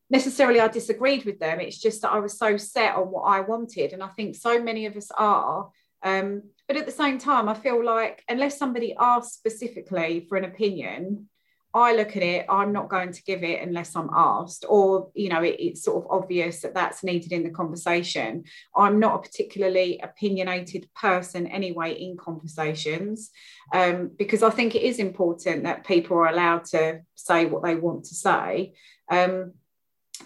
necessarily 0.10 0.60
I 0.60 0.68
disagreed 0.68 1.26
with 1.26 1.40
them. 1.40 1.60
It's 1.60 1.78
just 1.78 2.02
that 2.02 2.12
I 2.12 2.20
was 2.20 2.38
so 2.38 2.58
set 2.58 2.96
on 2.96 3.12
what 3.12 3.22
I 3.22 3.42
wanted. 3.42 3.94
And 3.94 4.02
I 4.02 4.08
think 4.10 4.36
so 4.36 4.62
many 4.62 4.88
of 4.88 4.98
us 4.98 5.12
are. 5.16 5.70
Um, 6.02 6.44
but 6.68 6.78
at 6.78 6.88
the 6.88 6.92
same 6.92 7.20
time, 7.20 7.48
I 7.48 7.54
feel 7.54 7.84
like 7.84 8.24
unless 8.28 8.58
somebody 8.58 8.96
asks 9.00 9.36
specifically 9.36 10.26
for 10.28 10.40
an 10.40 10.44
opinion, 10.44 11.30
I 11.76 11.94
look 11.94 12.16
at 12.16 12.24
it, 12.24 12.46
I'm 12.48 12.72
not 12.72 12.88
going 12.88 13.12
to 13.12 13.24
give 13.24 13.44
it 13.44 13.62
unless 13.62 13.98
I'm 13.98 14.10
asked, 14.16 14.64
or 14.70 15.10
you 15.14 15.28
know, 15.28 15.44
it, 15.44 15.58
it's 15.60 15.84
sort 15.84 16.06
of 16.06 16.10
obvious 16.10 16.62
that 16.62 16.74
that's 16.74 17.04
needed 17.04 17.34
in 17.34 17.44
the 17.44 17.50
conversation. 17.50 18.46
I'm 18.74 18.98
not 18.98 19.16
a 19.16 19.22
particularly 19.22 20.00
opinionated 20.02 20.88
person 20.96 21.46
anyway 21.48 21.94
in 21.94 22.16
conversations, 22.16 23.30
um, 23.74 24.12
because 24.18 24.42
I 24.42 24.52
think 24.52 24.74
it 24.74 24.84
is 24.84 25.00
important 25.00 25.64
that 25.64 25.86
people 25.86 26.16
are 26.16 26.30
allowed 26.30 26.64
to 26.66 27.02
say 27.16 27.46
what 27.46 27.64
they 27.64 27.76
want 27.76 28.06
to 28.06 28.16
say. 28.16 28.74
Um, 29.12 29.52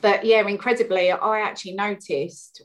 but 0.04 0.24
yeah, 0.24 0.48
incredibly, 0.48 1.12
I 1.12 1.40
actually 1.40 1.74
noticed 1.74 2.62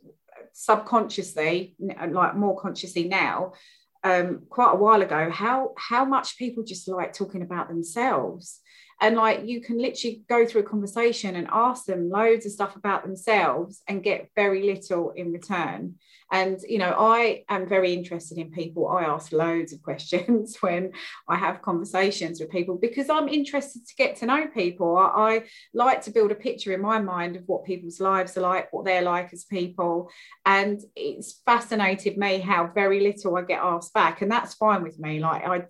subconsciously, 0.52 1.74
like 2.10 2.36
more 2.36 2.60
consciously 2.60 3.08
now, 3.08 3.54
um, 4.02 4.42
quite 4.50 4.72
a 4.72 4.76
while 4.76 5.00
ago, 5.00 5.30
how 5.30 5.72
how 5.78 6.04
much 6.04 6.36
people 6.36 6.62
just 6.64 6.86
like 6.86 7.14
talking 7.14 7.40
about 7.40 7.68
themselves 7.68 8.60
and 9.00 9.16
like 9.16 9.44
you 9.44 9.60
can 9.60 9.78
literally 9.78 10.22
go 10.28 10.46
through 10.46 10.62
a 10.62 10.64
conversation 10.64 11.36
and 11.36 11.48
ask 11.50 11.84
them 11.84 12.10
loads 12.10 12.46
of 12.46 12.52
stuff 12.52 12.76
about 12.76 13.02
themselves 13.02 13.82
and 13.88 14.02
get 14.02 14.30
very 14.34 14.62
little 14.62 15.10
in 15.10 15.32
return 15.32 15.94
and 16.34 16.60
you 16.68 16.78
know 16.78 16.94
i 16.98 17.44
am 17.48 17.66
very 17.66 17.94
interested 17.94 18.38
in 18.38 18.50
people. 18.50 18.88
I 18.88 19.04
ask 19.04 19.32
loads 19.32 19.72
of 19.72 19.82
questions 19.88 20.56
when 20.60 20.92
i 21.28 21.36
have 21.36 21.62
conversations 21.62 22.40
with 22.40 22.50
people 22.50 22.76
because 22.76 23.08
i'm 23.08 23.28
interested 23.28 23.86
to 23.86 23.94
get 23.96 24.16
to 24.16 24.26
know 24.26 24.46
people. 24.48 24.96
I, 24.96 25.06
I, 25.28 25.42
like 25.72 26.02
to 26.02 26.10
build 26.10 26.32
a 26.32 26.34
picture 26.46 26.72
in 26.72 26.80
my 26.80 26.98
mind 26.98 27.36
of 27.36 27.44
what 27.46 27.64
people's 27.64 28.00
lives 28.00 28.36
are 28.36 28.40
like 28.40 28.72
what 28.72 28.84
they're 28.84 29.02
like 29.14 29.32
as 29.32 29.44
people. 29.44 30.10
And 30.44 30.80
it's 30.96 31.40
fascinated 31.46 32.18
me 32.18 32.40
how 32.40 32.66
very 32.82 33.00
little 33.00 33.36
i 33.36 33.42
get 33.42 33.60
asked 33.62 33.94
back. 33.94 34.22
And 34.22 34.30
that's 34.30 34.54
fine 34.54 34.82
with 34.82 34.98
me. 34.98 35.20
Like 35.20 35.42
i 35.46 35.62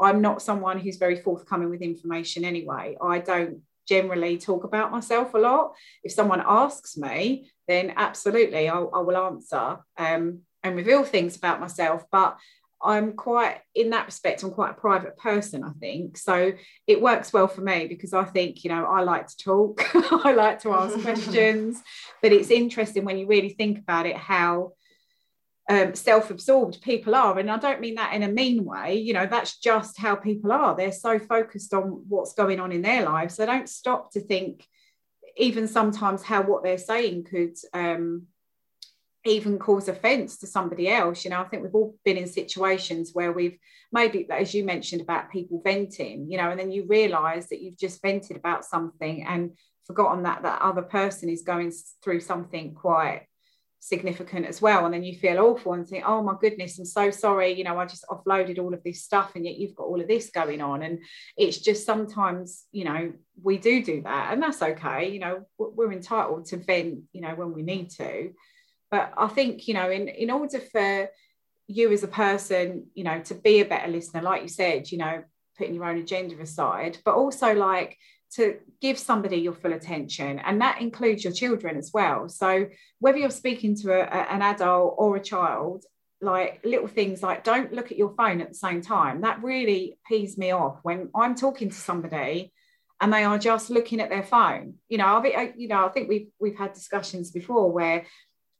i'm 0.00 0.20
not 0.20 0.42
someone 0.42 0.78
who's 0.78 0.98
very 0.98 1.20
forthcoming 1.20 1.70
with 1.70 1.82
information 1.82 2.44
anyway. 2.44 2.96
I 3.02 3.18
don't 3.18 3.62
generally 3.88 4.38
talk 4.38 4.62
about 4.64 4.92
myself 4.92 5.34
a 5.34 5.38
lot. 5.38 5.74
If 6.04 6.12
someone 6.12 6.42
asks 6.44 6.96
me 6.96 7.50
then 7.68 7.94
absolutely 7.96 8.68
I, 8.68 8.78
I 8.78 9.00
will 9.00 9.16
answer 9.16 9.78
um, 9.96 10.40
and 10.62 10.76
reveal 10.76 11.04
things 11.04 11.36
about 11.36 11.60
myself. 11.60 12.04
But 12.10 12.38
I'm 12.84 13.12
quite, 13.12 13.60
in 13.74 13.90
that 13.90 14.06
respect, 14.06 14.42
I'm 14.42 14.50
quite 14.50 14.72
a 14.72 14.80
private 14.80 15.16
person, 15.16 15.62
I 15.62 15.70
think. 15.78 16.16
So 16.16 16.52
it 16.86 17.00
works 17.00 17.32
well 17.32 17.46
for 17.46 17.60
me 17.60 17.86
because 17.86 18.12
I 18.12 18.24
think, 18.24 18.64
you 18.64 18.70
know, 18.70 18.84
I 18.84 19.02
like 19.02 19.28
to 19.28 19.36
talk, 19.36 19.84
I 19.94 20.32
like 20.32 20.60
to 20.62 20.72
ask 20.72 21.00
questions. 21.00 21.80
But 22.22 22.32
it's 22.32 22.50
interesting 22.50 23.04
when 23.04 23.18
you 23.18 23.26
really 23.26 23.48
think 23.48 23.78
about 23.78 24.06
it 24.06 24.16
how 24.16 24.74
um, 25.68 25.94
self 25.94 26.30
absorbed 26.30 26.82
people 26.82 27.14
are. 27.14 27.38
And 27.38 27.50
I 27.50 27.56
don't 27.56 27.80
mean 27.80 27.96
that 27.96 28.14
in 28.14 28.22
a 28.22 28.28
mean 28.28 28.64
way, 28.64 28.96
you 28.96 29.12
know, 29.12 29.26
that's 29.26 29.58
just 29.58 29.98
how 29.98 30.14
people 30.14 30.52
are. 30.52 30.76
They're 30.76 30.92
so 30.92 31.18
focused 31.18 31.74
on 31.74 32.04
what's 32.08 32.34
going 32.34 32.60
on 32.60 32.72
in 32.72 32.82
their 32.82 33.04
lives. 33.04 33.36
They 33.36 33.46
don't 33.46 33.68
stop 33.68 34.12
to 34.12 34.20
think, 34.20 34.66
even 35.36 35.68
sometimes 35.68 36.22
how 36.22 36.42
what 36.42 36.62
they're 36.62 36.78
saying 36.78 37.24
could 37.24 37.56
um, 37.72 38.26
even 39.24 39.58
cause 39.58 39.88
offense 39.88 40.38
to 40.38 40.46
somebody 40.46 40.88
else. 40.88 41.24
You 41.24 41.30
know, 41.30 41.40
I 41.40 41.44
think 41.44 41.62
we've 41.62 41.74
all 41.74 41.96
been 42.04 42.16
in 42.16 42.26
situations 42.26 43.10
where 43.12 43.32
we've 43.32 43.58
maybe, 43.92 44.26
as 44.30 44.54
you 44.54 44.64
mentioned, 44.64 45.00
about 45.00 45.30
people 45.30 45.62
venting, 45.64 46.30
you 46.30 46.38
know, 46.38 46.50
and 46.50 46.58
then 46.58 46.72
you 46.72 46.86
realize 46.86 47.48
that 47.48 47.60
you've 47.60 47.78
just 47.78 48.02
vented 48.02 48.36
about 48.36 48.64
something 48.64 49.24
and 49.24 49.52
forgotten 49.86 50.22
that 50.24 50.42
that 50.42 50.62
other 50.62 50.82
person 50.82 51.28
is 51.28 51.42
going 51.42 51.72
through 52.02 52.20
something 52.20 52.74
quite 52.74 53.26
significant 53.84 54.46
as 54.46 54.62
well. 54.62 54.84
And 54.84 54.94
then 54.94 55.02
you 55.02 55.18
feel 55.18 55.40
awful 55.40 55.72
and 55.72 55.86
think 55.86 56.04
oh 56.06 56.22
my 56.22 56.34
goodness 56.40 56.78
i'm 56.78 56.84
so 56.84 57.10
sorry 57.10 57.52
you 57.52 57.64
know 57.64 57.80
i 57.80 57.84
just 57.84 58.04
offloaded 58.08 58.60
all 58.60 58.72
of 58.72 58.82
this 58.84 59.02
stuff 59.02 59.32
and 59.34 59.44
yet 59.44 59.56
you've 59.56 59.74
got 59.74 59.88
all 59.88 60.00
of 60.00 60.06
this 60.06 60.30
going 60.30 60.60
on. 60.60 60.82
And 60.82 61.00
it's 61.36 61.58
just 61.58 61.84
sometimes 61.84 62.64
you 62.70 62.84
know 62.84 63.12
we 63.42 63.58
do 63.58 63.82
do 63.82 64.02
that 64.02 64.32
and 64.32 64.40
that's 64.40 64.62
okay 64.62 65.10
you 65.10 65.18
know 65.18 65.46
we're 65.58 65.92
entitled 65.92 66.44
to 66.46 66.58
vent 66.58 67.00
you 67.12 67.20
know 67.20 67.34
when 67.34 67.52
we 67.52 67.62
need 67.62 67.90
to. 67.90 68.32
But 68.88 69.12
i 69.16 69.26
think 69.26 69.66
you 69.66 69.74
know 69.74 69.90
in 69.90 70.06
in 70.06 70.30
order 70.30 70.60
for 70.60 71.08
you 71.66 71.90
as 71.90 72.04
a 72.04 72.08
person 72.08 72.86
you 72.94 73.02
know 73.02 73.20
to 73.22 73.34
be 73.34 73.60
a 73.60 73.64
better 73.64 73.90
listener 73.90 74.22
like 74.22 74.42
you 74.42 74.48
said 74.48 74.92
you 74.92 74.98
know 74.98 75.24
putting 75.58 75.74
your 75.74 75.86
own 75.86 75.98
agenda 75.98 76.40
aside 76.40 76.98
but 77.04 77.14
also 77.14 77.52
like 77.54 77.98
to 78.34 78.58
give 78.80 78.98
somebody 78.98 79.36
your 79.36 79.52
full 79.52 79.72
attention 79.72 80.38
and 80.38 80.60
that 80.60 80.80
includes 80.80 81.22
your 81.24 81.32
children 81.32 81.76
as 81.76 81.90
well. 81.92 82.28
So 82.28 82.66
whether 82.98 83.18
you're 83.18 83.30
speaking 83.30 83.76
to 83.76 83.92
a, 83.92 84.32
an 84.32 84.42
adult 84.42 84.94
or 84.98 85.16
a 85.16 85.22
child 85.22 85.84
like 86.20 86.60
little 86.64 86.86
things 86.86 87.22
like 87.22 87.42
don't 87.42 87.72
look 87.72 87.90
at 87.90 87.98
your 87.98 88.14
phone 88.14 88.40
at 88.40 88.48
the 88.48 88.54
same 88.54 88.80
time. 88.80 89.22
That 89.22 89.42
really 89.42 89.98
pees 90.08 90.38
me 90.38 90.52
off 90.52 90.78
when 90.82 91.10
i'm 91.14 91.34
talking 91.34 91.68
to 91.68 91.74
somebody 91.74 92.52
and 93.00 93.12
they 93.12 93.24
are 93.24 93.38
just 93.38 93.70
looking 93.70 94.00
at 94.00 94.08
their 94.08 94.22
phone. 94.22 94.74
You 94.88 94.98
know 94.98 95.06
i 95.06 95.52
you 95.56 95.68
know 95.68 95.84
i 95.84 95.88
think 95.88 96.08
we've 96.08 96.28
we've 96.38 96.56
had 96.56 96.72
discussions 96.72 97.32
before 97.32 97.70
where 97.70 98.06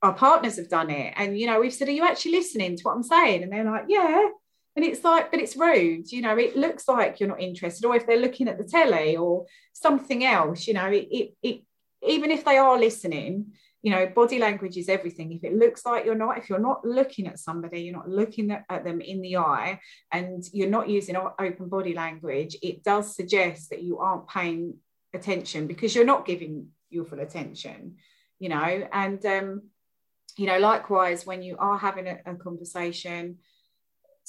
our 0.02 0.12
partners 0.12 0.57
have 0.57 0.69
done 0.69 0.91
it 0.91 1.14
and 1.17 1.38
you 1.38 1.47
know 1.47 1.61
we've 1.61 1.73
said 1.73 1.88
are 1.88 1.93
you 1.93 2.05
actually 2.05 2.33
listening 2.33 2.76
to 2.76 2.83
what 2.83 2.97
i'm 2.97 3.02
saying? 3.05 3.45
And 3.45 3.52
they're 3.52 3.64
like 3.64 3.85
yeah 3.88 4.29
and 4.76 4.85
it's 4.85 5.05
like 5.05 5.31
but 5.31 5.41
it's 5.41 5.57
rude 5.57 6.11
you 6.11 6.23
know 6.23 6.37
it 6.37 6.57
looks 6.57 6.88
like 6.88 7.21
you're 7.21 7.29
not 7.29 7.41
interested 7.41 7.85
or 7.87 7.95
if 7.97 8.07
they're 8.07 8.17
looking 8.17 8.49
at 8.49 8.59
the 8.59 8.64
telly 8.64 9.17
or 9.17 9.47
something 9.73 10.25
else 10.25 10.67
you 10.67 10.75
know 10.75 10.87
it, 10.87 11.09
it, 11.11 11.35
it 11.43 11.61
even 12.07 12.31
if 12.31 12.45
they 12.45 12.57
are 12.57 12.79
listening 12.79 13.52
you 13.83 13.91
know 13.91 14.07
body 14.07 14.38
language 14.38 14.76
is 14.76 14.88
everything. 14.88 15.33
If 15.33 15.45
it 15.45 15.55
looks 15.55 15.85
like 15.85 16.05
you're 16.05 16.14
not 16.14 16.38
if 16.38 16.49
you're 16.49 16.59
not 16.59 16.85
looking 16.85 17.26
at 17.26 17.38
somebody 17.38 17.81
you're 17.81 17.97
not 17.97 18.09
looking 18.09 18.50
at 18.50 18.85
them 18.85 19.00
in 19.00 19.21
the 19.21 19.37
eye 19.37 19.81
and 20.11 20.43
you're 20.52 20.71
not 20.71 20.88
using 20.88 21.17
open 21.17 21.69
body 21.69 21.95
language 21.95 22.57
it 22.62 22.85
does 22.85 23.14
suggest 23.14 23.71
that 23.71 23.83
you 23.83 23.99
aren't 23.99 24.29
paying 24.29 24.76
attention 25.12 25.67
because 25.67 25.95
you're 25.95 26.05
not 26.05 26.25
giving 26.25 26.69
your 26.91 27.05
full 27.05 27.21
attention 27.21 27.97
you 28.38 28.49
know. 28.49 28.88
And 28.93 29.25
um 29.26 29.62
you 30.38 30.47
know 30.47 30.59
likewise 30.59 31.26
when 31.26 31.43
you 31.43 31.57
are 31.59 31.76
having 31.76 32.07
a, 32.07 32.19
a 32.25 32.35
conversation 32.37 33.38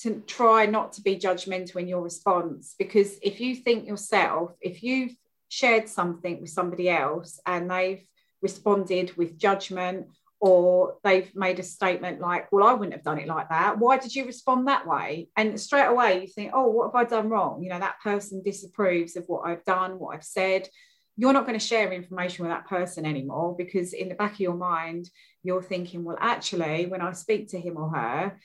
to 0.01 0.21
try 0.27 0.65
not 0.65 0.93
to 0.93 1.01
be 1.01 1.17
judgmental 1.17 1.77
in 1.77 1.87
your 1.87 2.01
response 2.01 2.75
because 2.77 3.17
if 3.21 3.39
you 3.39 3.55
think 3.55 3.87
yourself 3.87 4.51
if 4.61 4.83
you've 4.83 5.15
shared 5.49 5.87
something 5.87 6.41
with 6.41 6.49
somebody 6.49 6.89
else 6.89 7.39
and 7.45 7.69
they've 7.69 8.03
responded 8.41 9.15
with 9.15 9.37
judgment 9.37 10.07
or 10.39 10.97
they've 11.03 11.33
made 11.35 11.59
a 11.59 11.63
statement 11.63 12.19
like 12.19 12.51
well 12.51 12.67
i 12.67 12.73
wouldn't 12.73 12.93
have 12.93 13.03
done 13.03 13.19
it 13.19 13.27
like 13.27 13.47
that. 13.49 13.79
Why 13.79 13.97
did 13.97 14.13
you 14.13 14.25
respond 14.25 14.67
that 14.67 14.85
way? 14.85 15.29
And 15.37 15.59
straight 15.59 15.85
away 15.85 16.21
you 16.21 16.27
think 16.27 16.51
oh 16.53 16.67
what 16.67 16.87
have 16.87 16.95
i 16.95 17.03
done 17.07 17.29
wrong? 17.29 17.63
You 17.63 17.69
know 17.69 17.79
that 17.79 18.01
person 18.03 18.41
disapproves 18.43 19.15
of 19.15 19.25
what 19.27 19.47
i've 19.47 19.63
done 19.63 19.99
what 19.99 20.15
i've 20.15 20.23
said. 20.23 20.67
You're 21.15 21.33
not 21.33 21.45
going 21.45 21.59
to 21.59 21.65
share 21.65 21.93
information 21.93 22.43
with 22.43 22.51
that 22.51 22.67
person 22.67 23.05
anymore 23.05 23.55
because 23.55 23.93
in 23.93 24.09
the 24.09 24.15
back 24.15 24.33
of 24.33 24.39
your 24.39 24.55
mind 24.55 25.09
you're 25.43 25.61
thinking 25.61 26.03
well 26.03 26.17
actually 26.19 26.87
when 26.87 27.01
i 27.01 27.11
speak 27.13 27.49
to 27.49 27.59
him 27.59 27.77
or 27.77 27.89
her 27.89 28.39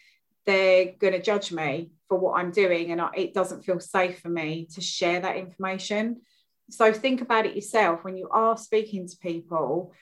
they're 0.48 0.94
going 0.98 1.12
to 1.12 1.20
judge 1.20 1.52
me 1.52 1.90
for 2.08 2.18
what 2.18 2.38
I'm 2.38 2.50
doing, 2.50 2.90
and 2.90 3.02
it 3.14 3.34
doesn't 3.34 3.64
feel 3.66 3.80
safe 3.80 4.20
for 4.20 4.30
me 4.30 4.66
to 4.74 4.80
share 4.80 5.20
that 5.20 5.36
information. 5.36 6.22
So 6.70 6.90
think 6.90 7.20
about 7.20 7.44
it 7.44 7.54
yourself 7.54 8.02
when 8.02 8.16
you 8.16 8.28
are 8.30 8.56
speaking 8.56 9.06
to 9.06 9.16
people. 9.18 9.92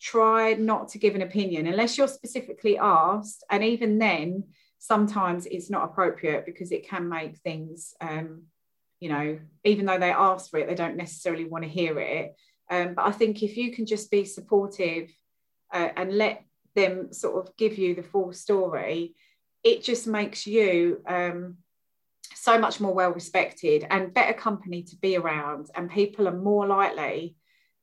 Try 0.00 0.54
not 0.54 0.90
to 0.90 0.98
give 0.98 1.16
an 1.16 1.22
opinion 1.22 1.66
unless 1.66 1.98
you're 1.98 2.06
specifically 2.20 2.78
asked, 2.78 3.42
and 3.50 3.64
even 3.64 3.98
then, 3.98 4.44
sometimes 4.78 5.46
it's 5.46 5.70
not 5.70 5.84
appropriate 5.84 6.46
because 6.46 6.70
it 6.70 6.88
can 6.88 7.08
make 7.08 7.38
things, 7.38 7.94
um, 8.00 8.42
you 9.00 9.08
know, 9.08 9.38
even 9.64 9.86
though 9.86 9.98
they 9.98 10.12
ask 10.12 10.50
for 10.50 10.58
it, 10.60 10.68
they 10.68 10.76
don't 10.82 10.96
necessarily 10.96 11.46
want 11.46 11.64
to 11.64 11.76
hear 11.80 11.98
it. 11.98 12.36
Um, 12.70 12.94
but 12.94 13.06
I 13.06 13.10
think 13.10 13.42
if 13.42 13.56
you 13.56 13.72
can 13.72 13.86
just 13.86 14.10
be 14.10 14.24
supportive 14.24 15.10
uh, 15.72 15.88
and 15.96 16.16
let 16.16 16.44
them 16.76 17.12
sort 17.12 17.36
of 17.40 17.56
give 17.56 17.76
you 17.78 17.96
the 17.96 18.04
full 18.12 18.32
story, 18.32 19.16
it 19.66 19.82
just 19.82 20.06
makes 20.06 20.46
you 20.46 21.02
um, 21.08 21.56
so 22.36 22.56
much 22.56 22.78
more 22.80 22.94
well 22.94 23.10
respected 23.10 23.84
and 23.90 24.14
better 24.14 24.32
company 24.32 24.84
to 24.84 24.96
be 24.96 25.16
around. 25.16 25.68
And 25.74 25.90
people 25.90 26.28
are 26.28 26.38
more 26.50 26.66
likely 26.66 27.36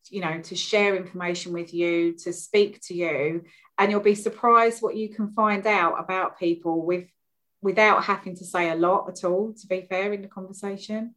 you 0.09 0.19
know 0.19 0.41
to 0.41 0.53
share 0.53 0.97
information 0.97 1.53
with 1.53 1.73
you 1.73 2.13
to 2.23 2.31
speak 2.31 2.79
to 2.87 2.93
you. 2.93 3.43
And 3.77 3.91
you'll 3.91 3.99
be 3.99 4.15
surprised 4.15 4.81
what 4.81 4.95
you 4.95 5.09
can 5.09 5.31
find 5.31 5.67
out 5.67 5.99
about 5.99 6.39
people 6.39 6.85
with 6.85 7.09
without 7.61 8.05
having 8.05 8.35
to 8.37 8.45
say 8.45 8.69
a 8.69 8.75
lot 8.75 9.09
at 9.09 9.25
all 9.25 9.53
to 9.53 9.67
be 9.67 9.81
fair 9.81 10.13
in 10.13 10.21
the 10.21 10.29
conversation. 10.29 11.15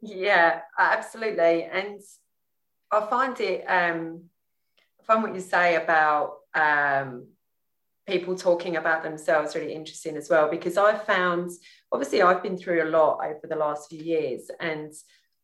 Yeah 0.00 0.62
absolutely. 0.78 1.64
And 1.64 2.00
i 2.90 3.00
find 3.06 3.38
it 3.40 3.64
um 3.64 4.24
i 5.00 5.02
find 5.04 5.22
what 5.22 5.34
you 5.34 5.40
say 5.40 5.74
about 5.76 6.36
um 6.54 7.26
people 8.06 8.36
talking 8.36 8.76
about 8.76 9.02
themselves 9.02 9.54
really 9.54 9.72
interesting 9.72 10.16
as 10.16 10.28
well 10.28 10.50
because 10.50 10.76
I've 10.76 11.04
found 11.04 11.50
obviously 11.90 12.20
I've 12.22 12.42
been 12.42 12.58
through 12.58 12.84
a 12.84 12.90
lot 12.90 13.20
over 13.24 13.46
the 13.48 13.56
last 13.56 13.88
few 13.88 14.02
years 14.02 14.50
and 14.60 14.92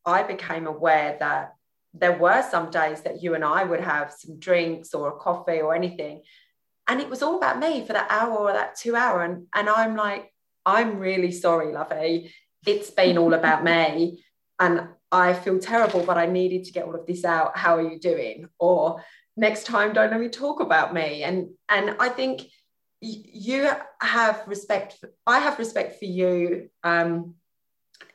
I 0.05 0.23
became 0.23 0.67
aware 0.67 1.17
that 1.19 1.55
there 1.93 2.17
were 2.17 2.43
some 2.43 2.69
days 2.69 3.01
that 3.01 3.21
you 3.23 3.33
and 3.33 3.43
I 3.43 3.63
would 3.63 3.81
have 3.81 4.13
some 4.13 4.39
drinks 4.39 4.93
or 4.93 5.09
a 5.09 5.17
coffee 5.17 5.59
or 5.59 5.73
anything 5.73 6.21
and 6.87 7.01
it 7.01 7.09
was 7.09 7.23
all 7.23 7.37
about 7.37 7.59
me 7.59 7.85
for 7.85 7.93
that 7.93 8.11
hour 8.11 8.37
or 8.37 8.53
that 8.53 8.75
two 8.75 8.95
hour 8.95 9.23
and 9.23 9.47
and 9.53 9.67
I'm 9.67 9.95
like 9.95 10.31
I'm 10.65 10.99
really 10.99 11.31
sorry 11.31 11.73
lovey. 11.73 12.31
It's 12.67 12.91
been 12.91 13.17
all 13.17 13.33
about 13.33 13.63
me 13.71 14.23
and 14.59 14.87
I 15.11 15.33
feel 15.33 15.57
terrible 15.57 16.05
but 16.05 16.17
I 16.17 16.27
needed 16.27 16.65
to 16.65 16.71
get 16.71 16.85
all 16.85 16.95
of 16.95 17.07
this 17.07 17.25
out. 17.25 17.57
How 17.57 17.77
are 17.77 17.89
you 17.89 17.99
doing? 17.99 18.47
Or 18.59 19.03
next 19.37 19.65
time 19.65 19.93
don't 19.93 20.11
let 20.11 20.19
me 20.19 20.29
talk 20.29 20.59
about 20.59 20.93
me. 20.93 21.23
And 21.23 21.49
and 21.69 21.95
i 21.99 22.09
think 22.09 22.43
you 23.03 23.67
have 23.99 24.43
respect 24.45 24.93
for, 24.99 25.11
i 25.25 25.39
have 25.39 25.57
respect 25.57 25.97
for 25.97 26.05
you 26.05 26.69
um, 26.83 27.33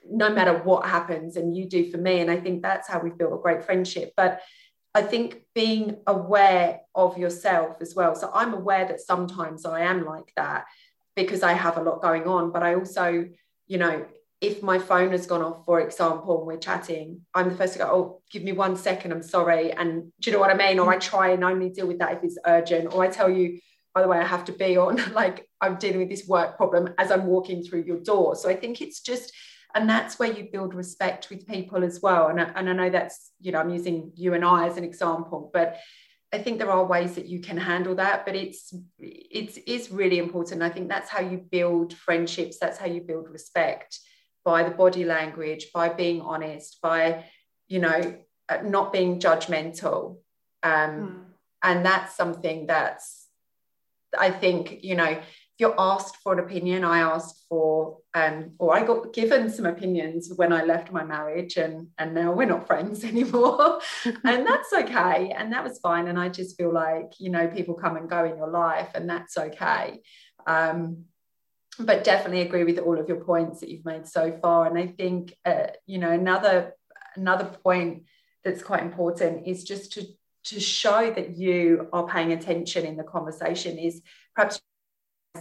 no 0.08 0.30
matter 0.30 0.58
what 0.58 0.86
happens 0.86 1.36
and 1.36 1.56
you 1.56 1.68
do 1.68 1.90
for 1.90 1.98
me. 1.98 2.20
And 2.20 2.30
i 2.30 2.36
think 2.36 2.62
that's 2.62 2.88
how 2.88 3.00
we've 3.00 3.18
built 3.18 3.34
a 3.34 3.42
great 3.42 3.64
friendship. 3.64 4.12
But 4.16 4.40
I 4.94 5.02
think 5.02 5.42
being 5.54 5.98
aware 6.06 6.80
of 6.94 7.18
yourself 7.18 7.82
as 7.82 7.94
well. 7.94 8.14
So 8.14 8.30
I'm 8.32 8.54
aware 8.54 8.86
that 8.86 9.00
sometimes 9.00 9.66
I 9.66 9.82
am 9.82 10.06
like 10.06 10.32
that 10.36 10.64
because 11.14 11.42
I 11.42 11.52
have 11.52 11.76
a 11.76 11.82
lot 11.82 12.00
going 12.00 12.26
on, 12.26 12.50
but 12.50 12.62
I 12.62 12.76
also, 12.76 13.28
you 13.66 13.78
know, 13.78 14.06
if 14.40 14.62
my 14.62 14.78
phone 14.78 15.12
has 15.12 15.26
gone 15.26 15.42
off, 15.42 15.64
for 15.64 15.80
example, 15.80 16.38
and 16.38 16.46
we're 16.46 16.58
chatting, 16.58 17.22
I'm 17.34 17.50
the 17.50 17.56
first 17.56 17.72
to 17.74 17.78
go, 17.78 17.86
oh, 17.86 18.22
give 18.30 18.42
me 18.42 18.52
one 18.52 18.76
second, 18.76 19.12
I'm 19.12 19.22
sorry. 19.22 19.72
And 19.72 20.12
do 20.20 20.30
you 20.30 20.32
know 20.32 20.40
what 20.40 20.50
I 20.50 20.54
mean? 20.56 20.78
Or 20.78 20.92
I 20.92 20.96
mm. 20.96 21.00
try 21.00 21.30
and 21.30 21.42
only 21.42 21.70
deal 21.70 21.86
with 21.86 21.98
that 22.00 22.12
if 22.12 22.24
it's 22.24 22.38
urgent. 22.46 22.92
Or 22.92 23.02
I 23.02 23.08
tell 23.08 23.30
you, 23.30 23.58
by 23.94 24.02
the 24.02 24.08
way, 24.08 24.18
I 24.18 24.26
have 24.26 24.44
to 24.46 24.52
be 24.52 24.76
on, 24.76 25.00
like 25.14 25.48
I'm 25.60 25.76
dealing 25.76 26.00
with 26.00 26.10
this 26.10 26.28
work 26.28 26.56
problem 26.56 26.92
as 26.98 27.10
I'm 27.10 27.26
walking 27.26 27.62
through 27.62 27.84
your 27.84 28.00
door. 28.00 28.36
So 28.36 28.50
I 28.50 28.56
think 28.56 28.82
it's 28.82 29.00
just 29.00 29.32
and 29.76 29.88
that's 29.88 30.18
where 30.18 30.32
you 30.32 30.48
build 30.50 30.74
respect 30.74 31.28
with 31.28 31.46
people 31.46 31.84
as 31.84 32.00
well 32.00 32.28
and 32.28 32.40
I, 32.40 32.44
and 32.56 32.70
I 32.70 32.72
know 32.72 32.90
that's 32.90 33.32
you 33.40 33.52
know 33.52 33.60
i'm 33.60 33.70
using 33.70 34.10
you 34.14 34.32
and 34.34 34.44
i 34.44 34.66
as 34.66 34.78
an 34.78 34.84
example 34.84 35.50
but 35.52 35.76
i 36.32 36.38
think 36.38 36.58
there 36.58 36.70
are 36.70 36.84
ways 36.84 37.14
that 37.16 37.26
you 37.26 37.40
can 37.40 37.58
handle 37.58 37.94
that 37.96 38.24
but 38.24 38.34
it's 38.34 38.74
it's 38.98 39.58
is 39.58 39.90
really 39.90 40.18
important 40.18 40.62
i 40.62 40.70
think 40.70 40.88
that's 40.88 41.10
how 41.10 41.20
you 41.20 41.38
build 41.38 41.92
friendships 41.92 42.58
that's 42.58 42.78
how 42.78 42.86
you 42.86 43.02
build 43.02 43.28
respect 43.28 44.00
by 44.46 44.62
the 44.62 44.70
body 44.70 45.04
language 45.04 45.66
by 45.74 45.88
being 45.88 46.20
honest 46.22 46.78
by 46.80 47.24
you 47.66 47.80
know 47.80 48.00
uh, 48.48 48.58
not 48.62 48.92
being 48.92 49.18
judgmental 49.18 50.18
um, 50.62 50.72
mm. 50.72 51.24
and 51.62 51.84
that's 51.84 52.16
something 52.16 52.66
that's 52.66 53.26
i 54.16 54.30
think 54.30 54.78
you 54.82 54.94
know 54.94 55.18
if 55.56 55.60
you're 55.60 55.74
asked 55.78 56.18
for 56.22 56.34
an 56.34 56.38
opinion, 56.38 56.84
I 56.84 56.98
asked 56.98 57.46
for, 57.48 57.96
um, 58.12 58.52
or 58.58 58.76
I 58.76 58.84
got 58.84 59.14
given 59.14 59.48
some 59.48 59.64
opinions 59.64 60.30
when 60.36 60.52
I 60.52 60.64
left 60.64 60.92
my 60.92 61.02
marriage, 61.02 61.56
and 61.56 61.86
and 61.96 62.12
now 62.14 62.30
we're 62.32 62.46
not 62.46 62.66
friends 62.66 63.04
anymore, 63.12 63.80
and 64.04 64.46
that's 64.46 64.70
okay, 64.74 65.32
and 65.34 65.50
that 65.54 65.64
was 65.64 65.78
fine. 65.78 66.08
And 66.08 66.18
I 66.18 66.28
just 66.28 66.58
feel 66.58 66.74
like 66.74 67.12
you 67.18 67.30
know 67.30 67.48
people 67.48 67.72
come 67.72 67.96
and 67.96 68.06
go 68.06 68.26
in 68.26 68.36
your 68.36 68.50
life, 68.50 68.90
and 68.94 69.08
that's 69.08 69.38
okay. 69.38 70.02
Um, 70.46 71.06
but 71.78 72.04
definitely 72.04 72.42
agree 72.42 72.64
with 72.64 72.78
all 72.78 72.98
of 72.98 73.08
your 73.08 73.20
points 73.20 73.60
that 73.60 73.68
you've 73.68 73.84
made 73.84 74.06
so 74.06 74.32
far, 74.40 74.66
and 74.66 74.78
I 74.78 74.86
think 74.86 75.34
uh, 75.44 75.68
you 75.86 75.98
know 75.98 76.10
another 76.10 76.74
another 77.16 77.44
point 77.44 78.04
that's 78.44 78.62
quite 78.62 78.82
important 78.82 79.46
is 79.46 79.64
just 79.64 79.92
to 79.92 80.06
to 80.44 80.60
show 80.60 81.12
that 81.12 81.36
you 81.36 81.88
are 81.92 82.06
paying 82.06 82.32
attention 82.32 82.86
in 82.86 82.96
the 82.96 83.02
conversation 83.02 83.78
is 83.78 84.00
perhaps 84.34 84.60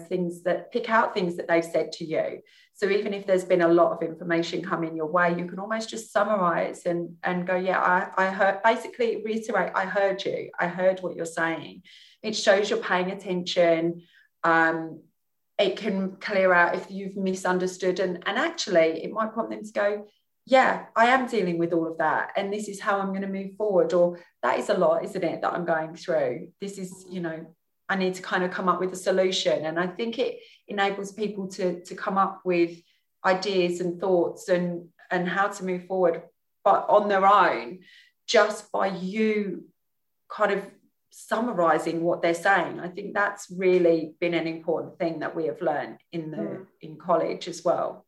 things 0.09 0.41
that 0.43 0.71
pick 0.71 0.89
out 0.89 1.13
things 1.13 1.37
that 1.37 1.47
they've 1.47 1.63
said 1.63 1.91
to 1.93 2.05
you. 2.05 2.39
So 2.73 2.89
even 2.89 3.13
if 3.13 3.25
there's 3.25 3.45
been 3.45 3.61
a 3.61 3.67
lot 3.67 3.91
of 3.93 4.01
information 4.01 4.61
coming 4.61 4.95
your 4.95 5.05
way, 5.05 5.33
you 5.37 5.45
can 5.45 5.59
almost 5.59 5.89
just 5.89 6.11
summarize 6.11 6.85
and, 6.85 7.15
and 7.23 7.47
go, 7.47 7.55
yeah, 7.55 7.79
I, 7.79 8.25
I 8.25 8.29
heard 8.31 8.61
basically 8.63 9.21
reiterate, 9.23 9.71
I 9.75 9.85
heard 9.85 10.25
you, 10.25 10.49
I 10.59 10.67
heard 10.67 10.99
what 10.99 11.15
you're 11.15 11.25
saying. 11.25 11.83
It 12.21 12.35
shows 12.35 12.69
you're 12.69 12.79
paying 12.79 13.11
attention. 13.11 14.01
Um, 14.43 15.01
it 15.57 15.77
can 15.77 16.17
clear 16.17 16.53
out 16.53 16.75
if 16.75 16.89
you've 16.89 17.15
misunderstood. 17.15 17.99
And, 17.99 18.23
and 18.25 18.37
actually, 18.37 19.03
it 19.03 19.11
might 19.11 19.33
prompt 19.33 19.51
them 19.51 19.63
to 19.63 19.71
go, 19.71 20.07
yeah, 20.45 20.85
I 20.95 21.07
am 21.07 21.27
dealing 21.27 21.57
with 21.57 21.73
all 21.73 21.87
of 21.87 21.97
that. 21.97 22.33
And 22.35 22.51
this 22.51 22.67
is 22.67 22.79
how 22.79 22.99
I'm 22.99 23.09
going 23.09 23.21
to 23.21 23.27
move 23.27 23.55
forward. 23.55 23.93
Or 23.93 24.19
that 24.43 24.59
is 24.59 24.69
a 24.69 24.77
lot, 24.77 25.03
isn't 25.03 25.23
it, 25.23 25.41
that 25.41 25.53
I'm 25.53 25.65
going 25.65 25.95
through? 25.95 26.49
This 26.61 26.77
is, 26.77 27.05
you 27.09 27.21
know, 27.21 27.55
I 27.87 27.95
need 27.95 28.15
to 28.15 28.21
kind 28.21 28.43
of 28.43 28.51
come 28.51 28.67
up 28.67 28.79
with 28.79 28.93
a 28.93 28.97
solution. 28.97 29.65
And 29.65 29.79
I 29.79 29.87
think 29.87 30.19
it 30.19 30.39
enables 30.67 31.13
people 31.13 31.47
to, 31.49 31.83
to 31.83 31.95
come 31.95 32.17
up 32.17 32.41
with 32.43 32.77
ideas 33.25 33.79
and 33.79 33.99
thoughts 33.99 34.49
and, 34.49 34.89
and 35.09 35.27
how 35.27 35.47
to 35.47 35.65
move 35.65 35.85
forward, 35.85 36.21
but 36.63 36.85
on 36.89 37.07
their 37.07 37.25
own, 37.25 37.79
just 38.27 38.71
by 38.71 38.87
you 38.87 39.65
kind 40.29 40.51
of 40.51 40.63
summarizing 41.17 42.01
what 42.01 42.21
they're 42.21 42.33
saying. 42.33 42.81
I 42.81 42.89
think 42.89 43.13
that's 43.13 43.49
really 43.49 44.15
been 44.19 44.33
an 44.33 44.47
important 44.47 44.99
thing 44.99 45.19
that 45.19 45.33
we 45.33 45.45
have 45.45 45.61
learned 45.61 45.99
in 46.11 46.29
the 46.29 46.37
mm. 46.37 46.65
in 46.81 46.97
college 46.97 47.47
as 47.47 47.63
well. 47.63 48.05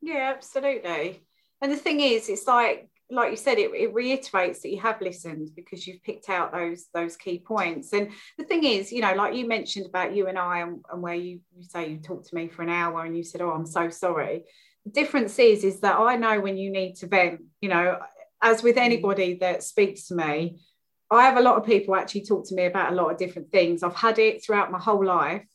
Yeah, 0.00 0.32
absolutely. 0.34 1.22
And 1.60 1.70
the 1.70 1.76
thing 1.76 2.00
is, 2.00 2.30
it's 2.30 2.46
like 2.46 2.88
like 3.10 3.30
you 3.30 3.36
said, 3.36 3.58
it, 3.58 3.70
it 3.74 3.92
reiterates 3.92 4.60
that 4.60 4.70
you 4.70 4.80
have 4.80 5.00
listened 5.02 5.50
because 5.56 5.86
you've 5.86 6.02
picked 6.02 6.30
out 6.30 6.52
those 6.52 6.86
those 6.94 7.18
key 7.18 7.38
points. 7.38 7.92
And 7.92 8.12
the 8.38 8.44
thing 8.44 8.64
is, 8.64 8.92
you 8.92 9.02
know, 9.02 9.12
like 9.12 9.34
you 9.34 9.46
mentioned 9.46 9.84
about 9.84 10.16
you 10.16 10.26
and 10.26 10.38
I, 10.38 10.60
and, 10.60 10.82
and 10.90 11.02
where 11.02 11.14
you, 11.14 11.40
you 11.54 11.64
say 11.64 11.90
you 11.90 11.98
talked 11.98 12.28
to 12.28 12.34
me 12.34 12.48
for 12.48 12.62
an 12.62 12.70
hour 12.70 13.04
and 13.04 13.14
you 13.14 13.24
said, 13.24 13.42
"Oh, 13.42 13.50
I'm 13.50 13.66
so 13.66 13.90
sorry." 13.90 14.44
The 14.86 14.92
difference 14.92 15.38
is, 15.38 15.64
is 15.64 15.80
that 15.80 15.98
I 15.98 16.16
know 16.16 16.40
when 16.40 16.56
you 16.56 16.70
need 16.70 16.94
to 16.96 17.08
vent. 17.08 17.42
You 17.60 17.68
know, 17.68 17.98
as 18.40 18.62
with 18.62 18.76
mm. 18.76 18.84
anybody 18.84 19.34
that 19.42 19.62
speaks 19.62 20.06
to 20.06 20.14
me, 20.14 20.60
I 21.10 21.24
have 21.24 21.36
a 21.36 21.42
lot 21.42 21.56
of 21.56 21.64
people 21.64 21.94
actually 21.94 22.24
talk 22.24 22.46
to 22.48 22.54
me 22.54 22.66
about 22.66 22.92
a 22.92 22.96
lot 22.96 23.10
of 23.10 23.18
different 23.18 23.50
things. 23.50 23.82
I've 23.82 23.96
had 23.96 24.18
it 24.18 24.44
throughout 24.44 24.70
my 24.70 24.78
whole 24.78 25.04
life, 25.04 25.46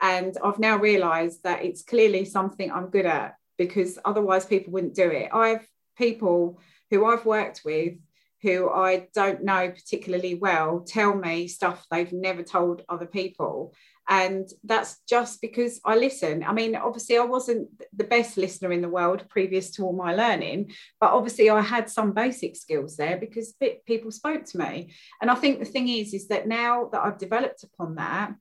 and 0.00 0.36
I've 0.42 0.58
now 0.58 0.76
realised 0.76 1.42
that 1.44 1.64
it's 1.64 1.82
clearly 1.82 2.24
something 2.24 2.70
I'm 2.70 2.90
good 2.90 3.06
at 3.06 3.34
because 3.58 3.98
otherwise 4.04 4.44
people 4.44 4.72
wouldn't 4.72 4.94
do 4.94 5.10
it. 5.10 5.30
I've 5.32 5.66
people 5.96 6.60
who 6.90 7.06
I've 7.06 7.26
worked 7.26 7.62
with 7.64 7.94
who 8.42 8.70
I 8.70 9.06
don't 9.14 9.44
know 9.44 9.70
particularly 9.70 10.34
well 10.34 10.80
tell 10.80 11.14
me 11.14 11.46
stuff 11.46 11.86
they've 11.90 12.12
never 12.12 12.42
told 12.42 12.82
other 12.88 13.06
people. 13.06 13.74
And 14.10 14.48
that's 14.64 14.98
just 15.08 15.40
because 15.40 15.80
I 15.84 15.94
listen. 15.94 16.42
I 16.42 16.52
mean, 16.52 16.74
obviously, 16.74 17.16
I 17.16 17.24
wasn't 17.24 17.68
the 17.96 18.04
best 18.04 18.36
listener 18.36 18.72
in 18.72 18.82
the 18.82 18.88
world 18.88 19.24
previous 19.28 19.70
to 19.72 19.84
all 19.84 19.92
my 19.92 20.16
learning, 20.16 20.72
but 21.00 21.12
obviously, 21.12 21.48
I 21.48 21.60
had 21.60 21.88
some 21.88 22.12
basic 22.12 22.56
skills 22.56 22.96
there 22.96 23.16
because 23.16 23.54
people 23.86 24.10
spoke 24.10 24.44
to 24.46 24.58
me. 24.58 24.92
And 25.22 25.30
I 25.30 25.36
think 25.36 25.60
the 25.60 25.64
thing 25.64 25.88
is, 25.88 26.12
is 26.12 26.26
that 26.26 26.48
now 26.48 26.88
that 26.92 27.00
I've 27.00 27.18
developed 27.18 27.62
upon 27.62 27.94
that, 27.94 28.34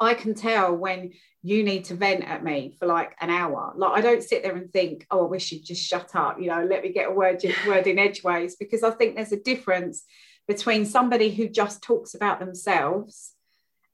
I 0.00 0.14
can 0.14 0.34
tell 0.34 0.74
when 0.74 1.12
you 1.42 1.62
need 1.62 1.84
to 1.86 1.94
vent 1.94 2.24
at 2.24 2.42
me 2.42 2.74
for 2.78 2.86
like 2.86 3.14
an 3.20 3.28
hour. 3.28 3.74
Like 3.76 3.98
I 3.98 4.00
don't 4.00 4.22
sit 4.22 4.42
there 4.42 4.56
and 4.56 4.72
think, 4.72 5.06
oh, 5.10 5.26
I 5.26 5.28
wish 5.28 5.52
you'd 5.52 5.66
just 5.66 5.84
shut 5.84 6.14
up, 6.14 6.40
you 6.40 6.48
know, 6.48 6.64
let 6.64 6.82
me 6.82 6.92
get 6.92 7.08
a 7.08 7.12
word, 7.12 7.42
word 7.66 7.86
in 7.86 7.98
edgeways, 7.98 8.56
because 8.56 8.82
I 8.82 8.90
think 8.92 9.16
there's 9.16 9.32
a 9.32 9.40
difference 9.40 10.04
between 10.46 10.86
somebody 10.86 11.30
who 11.30 11.46
just 11.48 11.82
talks 11.82 12.14
about 12.14 12.40
themselves. 12.40 13.34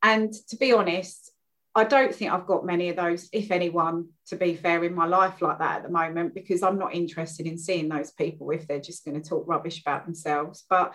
And 0.05 0.33
to 0.51 0.57
be 0.57 0.73
honest, 0.73 1.33
I 1.75 1.83
don't 1.83 2.15
think 2.15 2.31
I've 2.31 2.47
got 2.47 2.65
many 2.65 2.91
of 2.91 2.97
those, 2.97 3.29
if 3.33 3.51
anyone, 3.51 4.11
to 4.29 4.37
be 4.37 4.55
fair, 4.55 4.85
in 4.85 4.95
my 4.95 5.07
life 5.07 5.43
like 5.43 5.59
that 5.59 5.79
at 5.79 5.83
the 5.83 5.89
moment, 5.89 6.33
because 6.35 6.63
I'm 6.63 6.79
not 6.79 6.95
interested 6.95 7.49
in 7.49 7.59
seeing 7.59 7.89
those 7.89 8.13
people 8.13 8.51
if 8.53 8.69
they're 8.69 8.79
just 8.79 9.05
going 9.05 9.21
to 9.21 9.29
talk 9.29 9.49
rubbish 9.49 9.81
about 9.81 10.05
themselves. 10.05 10.65
But 10.71 10.95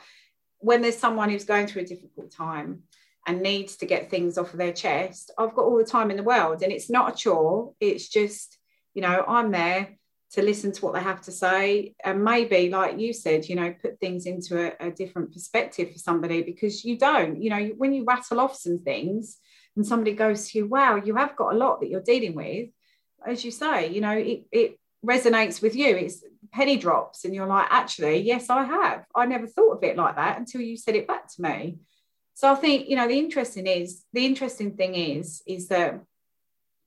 when 0.60 0.82
there's 0.82 0.98
someone 0.98 1.30
who's 1.30 1.43
going 1.43 1.67
through 1.67 1.82
a 1.82 1.86
difficult 1.86 2.32
time, 2.32 2.84
and 3.28 3.41
needs 3.41 3.76
to 3.78 3.86
get 3.86 4.10
things 4.10 4.39
off 4.39 4.54
of 4.54 4.58
their 4.58 4.74
chest, 4.74 5.32
I've 5.38 5.54
got 5.54 5.65
all 5.65 5.78
the 5.78 5.84
time 5.84 6.10
in 6.10 6.17
the 6.17 6.24
world. 6.24 6.63
And 6.63 6.72
it's 6.72 6.89
not 6.89 7.13
a 7.13 7.15
chore. 7.15 7.74
It's 7.80 8.08
just, 8.10 8.58
you 8.95 9.04
know, 9.04 9.24
I'm 9.28 9.52
there 9.52 9.98
to 10.32 10.42
listen 10.44 10.72
to 10.72 10.86
what 10.86 10.94
they 10.94 11.02
have 11.02 11.22
to 11.22 11.32
say. 11.32 11.96
And 12.04 12.24
maybe, 12.24 12.70
like 12.70 13.00
you 13.00 13.13
said, 13.13 13.50
you 13.50 13.56
know, 13.56 13.74
put 13.82 14.00
things 14.00 14.26
into 14.26 14.60
a, 14.60 14.88
a 14.88 14.92
different 14.92 15.34
perspective 15.34 15.92
for 15.92 16.00
somebody 16.00 16.44
because 16.44 16.86
you 16.86 16.98
don't, 16.98 17.42
you 17.42 17.50
know, 17.50 17.72
when 17.78 17.94
you 17.94 18.06
rattle 18.06 18.39
off 18.39 18.56
some 18.56 18.80
things 18.80 19.38
and 19.76 19.86
somebody 19.86 20.13
goes 20.13 20.50
to 20.50 20.60
you, 20.60 20.68
wow, 20.68 20.98
you 20.98 21.15
have 21.15 21.36
got 21.36 21.54
a 21.54 21.58
lot 21.58 21.80
that 21.80 21.89
you're 21.89 22.02
dealing 22.02 22.36
with. 22.36 22.70
As 23.26 23.44
you 23.44 23.52
say, 23.52 23.89
you 23.92 24.02
know, 24.02 24.12
it, 24.12 24.46
it 24.52 24.80
resonates 25.06 25.62
with 25.62 25.76
you. 25.76 25.96
It's 25.96 26.24
penny 26.52 26.78
drops, 26.78 27.26
and 27.26 27.34
you're 27.34 27.48
like, 27.48 27.68
actually, 27.70 28.20
yes, 28.20 28.50
I 28.50 28.63
have. 28.63 29.06
I 29.15 29.26
never 29.26 29.48
thought 29.48 29.78
of 29.78 29.84
it 29.84 29.98
like 29.98 30.15
that 30.15 30.38
until 30.38 30.62
you 30.62 30.78
said 30.78 30.96
it 30.96 31.08
back 31.08 31.28
to 31.34 31.42
me. 31.42 31.80
So 32.36 32.52
I 32.52 32.56
think, 32.56 32.88
you 32.88 32.96
know, 32.96 33.08
the 33.08 33.20
interesting 33.20 33.68
is 33.68 34.04
the 34.13 34.26
interesting 34.26 34.78
thing 34.78 34.96
is, 34.96 35.42
is 35.46 35.68
that 35.70 36.02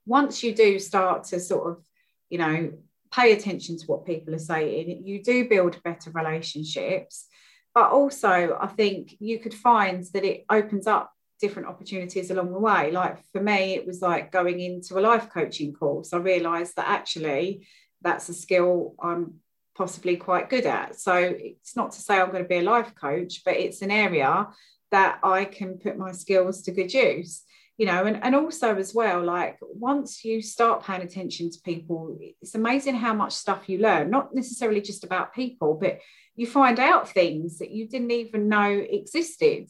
once 0.07 0.43
you 0.43 0.55
do 0.55 0.79
start 0.79 1.25
to 1.25 1.41
sort 1.41 1.71
of, 1.71 1.85
you 2.31 2.39
know, 2.39 2.73
pay 3.13 3.33
attention 3.33 3.79
to 3.79 3.87
what 3.87 4.07
people 4.07 4.35
are 4.35 4.39
saying, 4.39 5.03
you 5.05 5.23
do 5.23 5.49
build 5.49 5.83
better 5.83 6.11
relationships. 6.11 7.27
But 7.75 7.91
also, 7.91 8.57
I 8.61 8.67
think 8.67 9.17
you 9.19 9.39
could 9.39 9.55
find 9.55 10.05
that 10.13 10.25
it 10.25 10.45
opens 10.51 10.87
up 10.87 11.13
different 11.41 11.69
opportunities 11.69 12.31
along 12.31 12.53
the 12.53 12.59
way. 12.59 12.91
Like 12.91 13.19
for 13.33 13.43
me, 13.43 13.75
it 13.75 13.87
was 13.87 14.01
like 14.01 14.33
going 14.33 14.61
into 14.61 14.99
a 14.99 15.01
life 15.01 15.29
coaching 15.31 15.73
course. 15.73 16.13
I 16.13 16.19
realized 16.19 16.77
that 16.77 16.89
actually 16.89 17.67
that's 18.03 18.29
a 18.29 18.35
skill 18.35 18.95
I'm 19.03 19.35
possibly 19.77 20.17
quite 20.17 20.51
good 20.51 20.67
at. 20.67 20.99
So 20.99 21.15
it's 21.15 21.77
not 21.77 21.93
to 21.93 22.01
say 22.01 22.19
I'm 22.19 22.31
going 22.31 22.45
to 22.45 22.49
be 22.49 22.59
a 22.59 22.63
life 22.63 22.95
coach, 22.95 23.43
but 23.45 23.57
it's 23.57 23.83
an 23.83 23.91
area 23.91 24.49
that 24.91 25.19
I 25.23 25.47
can 25.47 25.79
put 25.79 25.99
my 25.99 26.13
skills 26.13 26.63
to 26.63 26.73
good 26.73 26.93
use 26.93 27.43
you 27.79 27.87
know 27.87 28.05
and, 28.05 28.23
and 28.23 28.35
also 28.35 28.77
as 28.77 28.95
well 28.95 29.23
like 29.23 29.59
once 29.61 30.25
you 30.25 30.43
start 30.43 30.85
paying 30.85 31.03
attention 31.03 31.51
to 31.51 31.59
people 31.65 32.19
it's 32.41 32.55
amazing 32.55 32.95
how 32.95 33.15
much 33.15 33.33
stuff 33.33 33.69
you 33.69 33.79
learn 33.79 34.11
not 34.11 34.35
necessarily 34.35 34.81
just 34.81 35.05
about 35.05 35.35
people 35.35 35.75
but 35.75 35.99
you 36.35 36.47
find 36.47 36.79
out 36.79 37.09
things 37.09 37.59
that 37.59 37.71
you 37.71 37.89
didn't 37.89 38.11
even 38.11 38.49
know 38.49 38.71
existed 38.71 39.69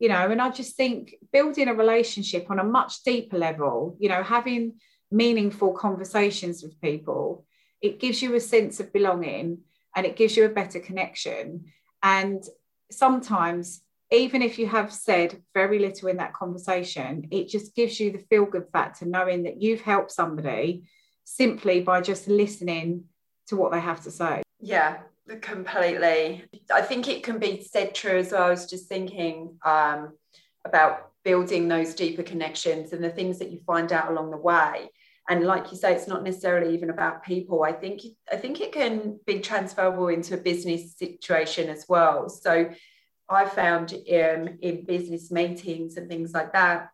you 0.00 0.08
know. 0.08 0.30
And 0.30 0.42
i 0.42 0.50
just 0.50 0.76
think 0.76 1.14
building 1.32 1.68
a 1.68 1.74
relationship 1.74 2.50
on 2.50 2.58
a 2.58 2.64
much 2.64 3.02
deeper 3.04 3.38
level 3.38 3.96
you 4.00 4.08
know 4.08 4.22
having 4.22 4.74
meaningful 5.10 5.72
conversations 5.72 6.62
with 6.62 6.80
people 6.80 7.46
it 7.80 8.00
gives 8.00 8.22
you 8.22 8.34
a 8.34 8.40
sense 8.40 8.80
of 8.80 8.92
belonging 8.92 9.58
and 9.94 10.06
it 10.06 10.16
gives 10.16 10.36
you 10.36 10.44
a 10.44 10.48
better 10.48 10.80
connection. 10.80 11.66
And 12.02 12.42
sometimes 12.90 13.82
even 14.10 14.42
if 14.42 14.58
you 14.58 14.66
have 14.66 14.92
said 14.92 15.42
very 15.54 15.78
little 15.78 16.08
in 16.08 16.18
that 16.18 16.34
conversation, 16.34 17.28
it 17.30 17.48
just 17.48 17.74
gives 17.74 17.98
you 17.98 18.12
the 18.12 18.24
feel 18.30 18.44
good 18.44 18.66
factor 18.72 19.06
knowing 19.06 19.44
that 19.44 19.60
you've 19.60 19.80
helped 19.80 20.12
somebody 20.12 20.84
simply 21.24 21.80
by 21.80 22.00
just 22.00 22.28
listening 22.28 23.04
to 23.48 23.56
what 23.56 23.72
they 23.72 23.80
have 23.80 24.02
to 24.04 24.10
say. 24.10 24.42
Yeah, 24.60 24.98
completely. 25.40 26.44
I 26.72 26.82
think 26.82 27.08
it 27.08 27.22
can 27.22 27.38
be 27.38 27.62
said 27.62 27.94
true 27.94 28.18
as 28.18 28.32
well. 28.32 28.44
I 28.44 28.50
was 28.50 28.66
just 28.66 28.88
thinking 28.88 29.58
um, 29.64 30.12
about 30.64 31.10
building 31.24 31.68
those 31.68 31.94
deeper 31.94 32.22
connections 32.22 32.92
and 32.92 33.02
the 33.02 33.10
things 33.10 33.38
that 33.38 33.50
you 33.50 33.60
find 33.66 33.92
out 33.92 34.10
along 34.10 34.30
the 34.30 34.36
way. 34.36 34.90
And 35.28 35.44
like 35.44 35.70
you 35.70 35.78
say, 35.78 35.94
it's 35.94 36.06
not 36.06 36.22
necessarily 36.22 36.74
even 36.74 36.90
about 36.90 37.24
people. 37.24 37.62
I 37.62 37.72
think 37.72 38.02
I 38.30 38.36
think 38.36 38.60
it 38.60 38.72
can 38.72 39.18
be 39.26 39.40
transferable 39.40 40.08
into 40.08 40.34
a 40.34 40.38
business 40.38 40.96
situation 40.96 41.70
as 41.70 41.86
well. 41.88 42.28
So 42.28 42.70
I 43.28 43.46
found 43.46 43.92
um, 43.92 44.58
in 44.60 44.84
business 44.86 45.30
meetings 45.30 45.96
and 45.96 46.08
things 46.08 46.32
like 46.32 46.52
that, 46.52 46.90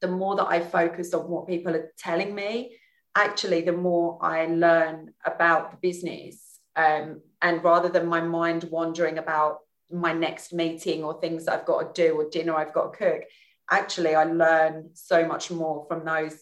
the 0.00 0.08
more 0.08 0.36
that 0.36 0.46
I 0.46 0.60
focus 0.60 1.12
on 1.14 1.28
what 1.28 1.46
people 1.46 1.74
are 1.74 1.90
telling 1.98 2.34
me, 2.34 2.76
actually, 3.14 3.62
the 3.62 3.72
more 3.72 4.18
I 4.20 4.46
learn 4.46 5.12
about 5.24 5.70
the 5.70 5.76
business. 5.76 6.60
Um, 6.74 7.22
and 7.42 7.62
rather 7.64 7.88
than 7.88 8.06
my 8.06 8.20
mind 8.20 8.64
wandering 8.70 9.18
about 9.18 9.58
my 9.90 10.12
next 10.12 10.52
meeting 10.52 11.04
or 11.04 11.20
things 11.20 11.48
I've 11.48 11.64
got 11.64 11.94
to 11.94 12.02
do 12.02 12.14
or 12.14 12.28
dinner 12.28 12.54
I've 12.54 12.74
got 12.74 12.92
to 12.92 12.98
cook, 12.98 13.22
actually, 13.70 14.14
I 14.14 14.24
learn 14.24 14.90
so 14.94 15.26
much 15.26 15.50
more 15.50 15.86
from 15.88 16.04
those 16.04 16.38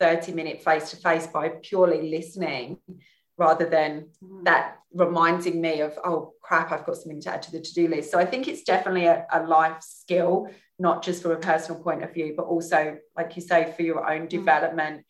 30 0.00 0.32
minute 0.32 0.62
face 0.62 0.90
to 0.90 0.96
face 0.96 1.26
by 1.26 1.48
purely 1.62 2.10
listening 2.10 2.78
rather 3.38 3.68
than 3.68 4.08
mm. 4.22 4.44
that 4.44 4.78
reminding 4.92 5.60
me 5.60 5.80
of, 5.80 5.98
oh 6.04 6.34
crap, 6.42 6.72
I've 6.72 6.84
got 6.84 6.96
something 6.96 7.20
to 7.22 7.32
add 7.32 7.42
to 7.42 7.52
the 7.52 7.60
to 7.60 7.74
do 7.74 7.88
list. 7.88 8.10
So 8.10 8.18
I 8.18 8.24
think 8.24 8.48
it's 8.48 8.62
definitely 8.62 9.06
a, 9.06 9.26
a, 9.32 9.46
life 9.46 9.82
skill, 9.82 10.48
not 10.78 11.02
just 11.02 11.22
from 11.22 11.32
a 11.32 11.36
personal 11.36 11.82
point 11.82 12.02
of 12.02 12.12
view, 12.12 12.34
but 12.36 12.44
also, 12.44 12.98
like 13.16 13.36
you 13.36 13.42
say, 13.42 13.72
for 13.76 13.82
your 13.82 14.10
own 14.10 14.26
mm. 14.26 14.30
development 14.30 15.04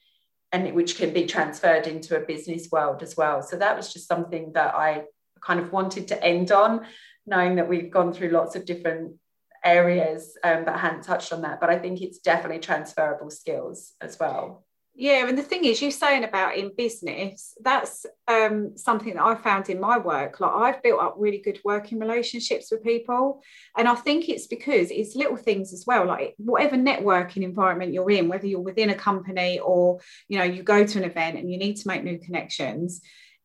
and 0.52 0.72
which 0.74 0.96
can 0.96 1.12
be 1.12 1.26
transferred 1.26 1.86
into 1.86 2.16
a 2.16 2.20
business 2.20 2.68
world 2.70 3.02
as 3.02 3.16
well. 3.16 3.42
So 3.42 3.56
that 3.56 3.76
was 3.76 3.92
just 3.92 4.08
something 4.08 4.52
that 4.54 4.74
I 4.74 5.04
kind 5.40 5.60
of 5.60 5.72
wanted 5.72 6.08
to 6.08 6.24
end 6.24 6.52
on, 6.52 6.86
knowing 7.26 7.56
that 7.56 7.68
we've 7.68 7.90
gone 7.90 8.12
through 8.12 8.30
lots 8.30 8.56
of 8.56 8.64
different 8.64 9.16
areas 9.64 10.36
um, 10.44 10.64
but 10.64 10.78
hadn't 10.78 11.02
touched 11.02 11.32
on 11.32 11.42
that. 11.42 11.60
But 11.60 11.70
I 11.70 11.78
think 11.78 12.00
it's 12.00 12.18
definitely 12.18 12.60
transferable 12.60 13.30
skills 13.30 13.92
as 14.00 14.18
well. 14.18 14.64
Yeah, 15.00 15.28
and 15.28 15.38
the 15.38 15.44
thing 15.44 15.64
is, 15.64 15.80
you're 15.80 15.92
saying 15.92 16.24
about 16.24 16.56
in 16.56 16.72
business, 16.76 17.54
that's 17.62 18.04
um, 18.26 18.76
something 18.76 19.14
that 19.14 19.22
I 19.22 19.36
found 19.36 19.70
in 19.70 19.78
my 19.78 19.96
work. 19.96 20.40
Like 20.40 20.50
I've 20.50 20.82
built 20.82 21.00
up 21.00 21.14
really 21.16 21.38
good 21.38 21.60
working 21.64 22.00
relationships 22.00 22.72
with 22.72 22.82
people, 22.82 23.40
and 23.76 23.86
I 23.86 23.94
think 23.94 24.28
it's 24.28 24.48
because 24.48 24.90
it's 24.90 25.14
little 25.14 25.36
things 25.36 25.72
as 25.72 25.84
well. 25.86 26.04
Like 26.04 26.34
whatever 26.36 26.74
networking 26.74 27.44
environment 27.44 27.92
you're 27.92 28.10
in, 28.10 28.26
whether 28.26 28.48
you're 28.48 28.58
within 28.58 28.90
a 28.90 28.94
company 28.96 29.60
or 29.60 30.00
you 30.26 30.36
know 30.36 30.44
you 30.44 30.64
go 30.64 30.84
to 30.84 30.98
an 30.98 31.04
event 31.04 31.38
and 31.38 31.48
you 31.48 31.58
need 31.58 31.76
to 31.76 31.86
make 31.86 32.02
new 32.02 32.18
connections. 32.18 33.00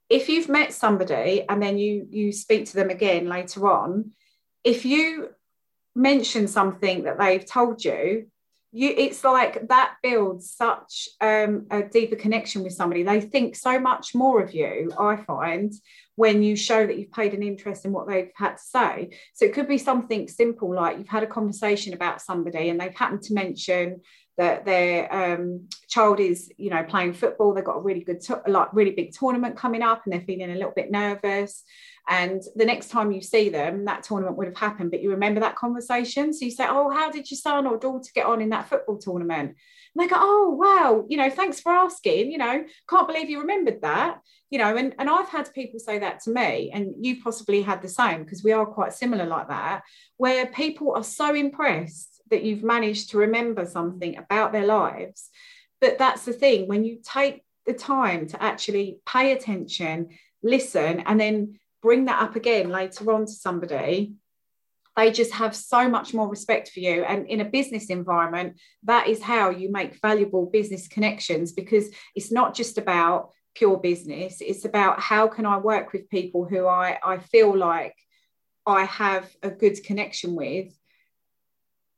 If 0.09 0.29
you've 0.29 0.49
met 0.49 0.73
somebody 0.73 1.45
and 1.47 1.61
then 1.61 1.77
you 1.77 2.07
you 2.09 2.31
speak 2.31 2.65
to 2.65 2.75
them 2.75 2.89
again 2.89 3.29
later 3.29 3.71
on, 3.71 4.13
if 4.63 4.85
you 4.85 5.29
mention 5.95 6.47
something 6.47 7.03
that 7.03 7.19
they've 7.19 7.45
told 7.45 7.85
you 7.85 8.31
you 8.75 8.91
it's 8.97 9.23
like 9.23 9.67
that 9.67 9.95
builds 10.01 10.51
such 10.51 11.07
um, 11.21 11.67
a 11.69 11.83
deeper 11.83 12.15
connection 12.15 12.63
with 12.63 12.73
somebody. 12.73 13.03
They 13.03 13.21
think 13.21 13.55
so 13.55 13.79
much 13.79 14.15
more 14.15 14.41
of 14.41 14.53
you 14.53 14.91
i 14.99 15.15
find 15.15 15.71
when 16.15 16.43
you 16.43 16.55
show 16.55 16.85
that 16.85 16.97
you've 16.97 17.11
paid 17.11 17.33
an 17.33 17.43
interest 17.43 17.85
in 17.85 17.91
what 17.91 18.07
they've 18.07 18.31
had 18.35 18.57
to 18.57 18.63
say. 18.63 19.09
So 19.33 19.45
it 19.45 19.53
could 19.53 19.67
be 19.67 19.77
something 19.77 20.27
simple 20.27 20.73
like 20.73 20.97
you've 20.97 21.07
had 21.07 21.23
a 21.23 21.27
conversation 21.27 21.93
about 21.93 22.21
somebody 22.21 22.69
and 22.69 22.79
they've 22.79 22.95
happened 22.95 23.23
to 23.23 23.33
mention 23.33 24.01
that 24.37 24.65
their 24.65 25.13
um, 25.13 25.67
child 25.87 26.19
is 26.19 26.51
you 26.57 26.69
know 26.69 26.83
playing 26.83 27.13
football 27.13 27.53
they've 27.53 27.63
got 27.63 27.77
a 27.77 27.81
really 27.81 28.03
good 28.03 28.19
to- 28.21 28.41
like 28.47 28.73
really 28.73 28.91
big 28.91 29.13
tournament 29.13 29.55
coming 29.55 29.81
up 29.81 30.01
and 30.03 30.13
they're 30.13 30.21
feeling 30.21 30.51
a 30.51 30.55
little 30.55 30.73
bit 30.75 30.91
nervous 30.91 31.63
and 32.09 32.41
the 32.55 32.65
next 32.65 32.89
time 32.89 33.13
you 33.13 33.21
see 33.21 33.47
them, 33.47 33.85
that 33.85 34.03
tournament 34.03 34.35
would 34.37 34.47
have 34.47 34.57
happened, 34.57 34.91
but 34.91 35.01
you 35.01 35.11
remember 35.11 35.39
that 35.39 35.55
conversation. 35.55 36.33
So 36.33 36.43
you 36.43 36.51
say, 36.51 36.65
Oh, 36.67 36.89
how 36.89 37.09
did 37.09 37.31
your 37.31 37.37
son 37.37 37.65
or 37.65 37.77
daughter 37.77 38.09
get 38.13 38.25
on 38.25 38.41
in 38.41 38.49
that 38.49 38.67
football 38.67 38.97
tournament? 38.97 39.55
And 39.95 40.03
they 40.03 40.07
go, 40.07 40.17
Oh, 40.19 40.49
wow, 40.49 41.05
you 41.07 41.15
know, 41.15 41.29
thanks 41.29 41.61
for 41.61 41.71
asking. 41.71 42.31
You 42.31 42.39
know, 42.39 42.65
can't 42.89 43.07
believe 43.07 43.29
you 43.29 43.39
remembered 43.39 43.81
that. 43.83 44.19
You 44.49 44.59
know, 44.59 44.75
and, 44.75 44.93
and 44.99 45.09
I've 45.09 45.29
had 45.29 45.53
people 45.53 45.79
say 45.79 45.99
that 45.99 46.21
to 46.23 46.31
me, 46.31 46.71
and 46.73 46.93
you 46.99 47.23
possibly 47.23 47.61
had 47.61 47.81
the 47.81 47.87
same 47.87 48.23
because 48.23 48.43
we 48.43 48.51
are 48.51 48.65
quite 48.65 48.93
similar 48.93 49.25
like 49.25 49.47
that, 49.47 49.83
where 50.17 50.47
people 50.47 50.93
are 50.95 51.03
so 51.03 51.33
impressed 51.33 52.12
that 52.33 52.43
you've 52.43 52.63
managed 52.63 53.11
to 53.11 53.19
remember 53.19 53.65
something 53.65 54.17
about 54.17 54.51
their 54.51 54.65
lives. 54.65 55.29
But 55.79 55.97
that's 55.97 56.25
the 56.25 56.33
thing, 56.33 56.67
when 56.67 56.83
you 56.83 56.99
take 57.03 57.43
the 57.65 57.73
time 57.73 58.27
to 58.27 58.41
actually 58.41 58.99
pay 59.05 59.31
attention, 59.31 60.09
listen, 60.41 61.01
and 61.05 61.19
then 61.19 61.59
bring 61.81 62.05
that 62.05 62.21
up 62.21 62.35
again 62.35 62.69
later 62.69 63.11
on 63.11 63.25
to 63.25 63.31
somebody 63.31 64.13
they 64.95 65.11
just 65.11 65.33
have 65.33 65.55
so 65.55 65.89
much 65.89 66.13
more 66.13 66.29
respect 66.29 66.69
for 66.69 66.79
you 66.79 67.03
and 67.03 67.27
in 67.27 67.41
a 67.41 67.45
business 67.45 67.87
environment 67.87 68.59
that 68.83 69.07
is 69.07 69.21
how 69.21 69.49
you 69.49 69.71
make 69.71 69.99
valuable 70.01 70.45
business 70.45 70.87
connections 70.87 71.51
because 71.51 71.89
it's 72.15 72.31
not 72.31 72.53
just 72.53 72.77
about 72.77 73.31
pure 73.55 73.77
business 73.77 74.41
it's 74.41 74.65
about 74.65 74.99
how 74.99 75.27
can 75.27 75.45
i 75.45 75.57
work 75.57 75.93
with 75.93 76.09
people 76.09 76.45
who 76.45 76.67
i 76.67 76.97
i 77.03 77.17
feel 77.17 77.55
like 77.55 77.95
i 78.65 78.83
have 78.83 79.29
a 79.43 79.49
good 79.49 79.83
connection 79.83 80.35
with 80.35 80.73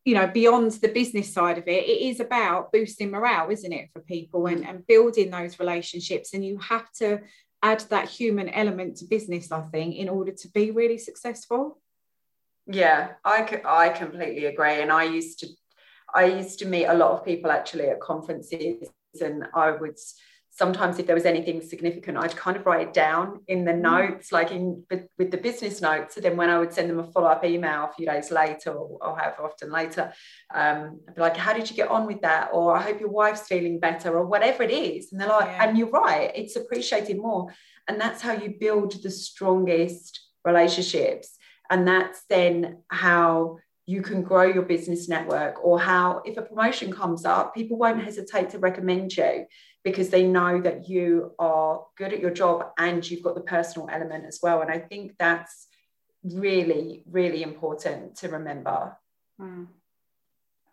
you 0.06 0.13
know 0.13 0.28
beyond 0.28 0.72
the 0.72 0.88
business 0.88 1.34
side 1.34 1.58
of 1.58 1.68
it 1.68 1.84
it 1.84 2.02
is 2.10 2.20
about 2.20 2.72
boosting 2.72 3.12
morale 3.12 3.50
isn't 3.50 3.74
it 3.74 3.89
for 3.91 4.00
people 4.02 4.46
and, 4.46 4.63
mm. 4.63 4.70
and 4.70 4.88
building 4.88 5.32
those 5.32 5.60
relationships 5.60 6.34
and 6.34 6.46
you 6.46 6.58
have 6.60 6.89
to 6.94 7.20
add 7.65 7.80
that 7.89 8.08
human 8.08 8.48
element 8.50 8.98
to 8.98 9.06
business, 9.06 9.52
I 9.52 9.62
think, 9.62 9.96
in 9.96 10.08
order 10.08 10.32
to 10.32 10.48
be 10.50 10.70
really 10.70 11.00
successful. 11.00 11.80
Yeah, 12.68 13.13
I, 13.24 13.62
I 13.65 13.89
completely 13.89 14.46
agree. 14.46 14.82
And 14.82 14.91
I 14.91 15.04
used 15.04 15.39
to 15.39 15.48
I 16.13 16.26
used 16.26 16.60
to 16.60 16.65
meet 16.65 16.86
a 16.86 16.94
lot 16.94 17.12
of 17.12 17.26
people 17.26 17.52
actually 17.52 17.88
at 17.89 18.00
conferences, 18.00 18.88
and 19.20 19.48
I 19.54 19.72
would 19.72 19.98
sometimes 20.56 20.98
if 20.98 21.06
there 21.06 21.15
was 21.15 21.26
anything 21.26 21.62
significant 21.62 22.18
i'd 22.18 22.36
kind 22.36 22.56
of 22.56 22.65
write 22.65 22.88
it 22.88 22.94
down 22.94 23.41
in 23.48 23.65
the 23.65 23.74
mm. 23.74 23.82
notes 23.82 24.32
like 24.32 24.52
in 24.52 24.84
with 25.18 25.32
the 25.32 25.38
business 25.38 25.82
notes. 25.82 26.15
And 26.15 26.26
then 26.26 26.38
when 26.38 26.50
i 26.50 26.58
would 26.58 26.74
send 26.74 26.89
them 26.89 27.00
a 27.00 27.12
follow-up 27.12 27.44
email 27.44 27.89
a 27.89 27.94
few 27.94 28.06
days 28.06 28.32
later 28.32 28.72
or, 28.72 28.98
or 29.02 29.18
however 29.18 29.44
often 29.44 29.72
later 29.72 30.13
um, 30.54 31.00
i'd 31.08 31.15
be 31.15 31.22
like 31.22 31.38
how 31.38 31.54
did 31.54 31.70
you 31.70 31.76
get 31.76 31.89
on 31.89 32.06
with 32.08 32.22
that? 32.22 32.50
Or 32.54 32.76
i 32.76 32.82
hope 32.82 33.00
your 33.00 33.10
wife's 33.10 33.48
feeling 33.48 33.80
better 33.80 34.18
or 34.18 34.26
whatever 34.26 34.63
it 34.63 34.72
is. 34.72 35.12
And 35.12 35.20
they're 35.20 35.28
like 35.28 35.46
yeah. 35.48 35.68
and 35.68 35.78
you're 35.78 35.89
right 35.89 36.32
it's 36.34 36.56
appreciated 36.56 37.18
more. 37.18 37.54
And 37.88 38.00
that's 38.00 38.22
how 38.22 38.34
you 38.34 38.56
build 38.60 39.04
the 39.04 39.12
strongest 39.12 40.22
relationships. 40.44 41.38
And 41.70 41.88
that's 41.88 42.24
then 42.30 42.84
how 42.88 43.58
you 43.88 44.02
can 44.02 44.24
grow 44.24 44.44
your 44.44 44.63
business 44.63 45.08
network 45.08 45.63
or 45.63 45.80
how 45.80 46.22
if 46.26 46.38
a 46.38 46.41
promotion 46.41 46.91
comes 46.91 47.24
up 47.24 47.54
people 47.54 47.78
won't 47.78 48.04
hesitate 48.04 48.50
to 48.50 48.58
recommend 48.58 49.15
you 49.15 49.46
because 49.86 50.10
they 50.10 50.24
know 50.24 50.60
that 50.60 50.89
you 50.89 51.32
are 51.38 51.86
good 51.95 52.12
at 52.12 52.19
your 52.19 52.32
job 52.32 52.71
and 52.78 53.10
you've 53.10 53.21
got 53.24 53.36
the 53.36 53.41
personal 53.41 53.88
element 53.89 54.26
as 54.26 54.39
well. 54.41 54.62
And 54.62 54.71
I 54.71 54.80
think 54.80 55.13
that's 55.19 55.67
really, 56.24 57.04
really 57.06 57.43
important 57.43 58.17
to 58.17 58.30
remember. 58.30 58.98
Mm. 59.39 59.67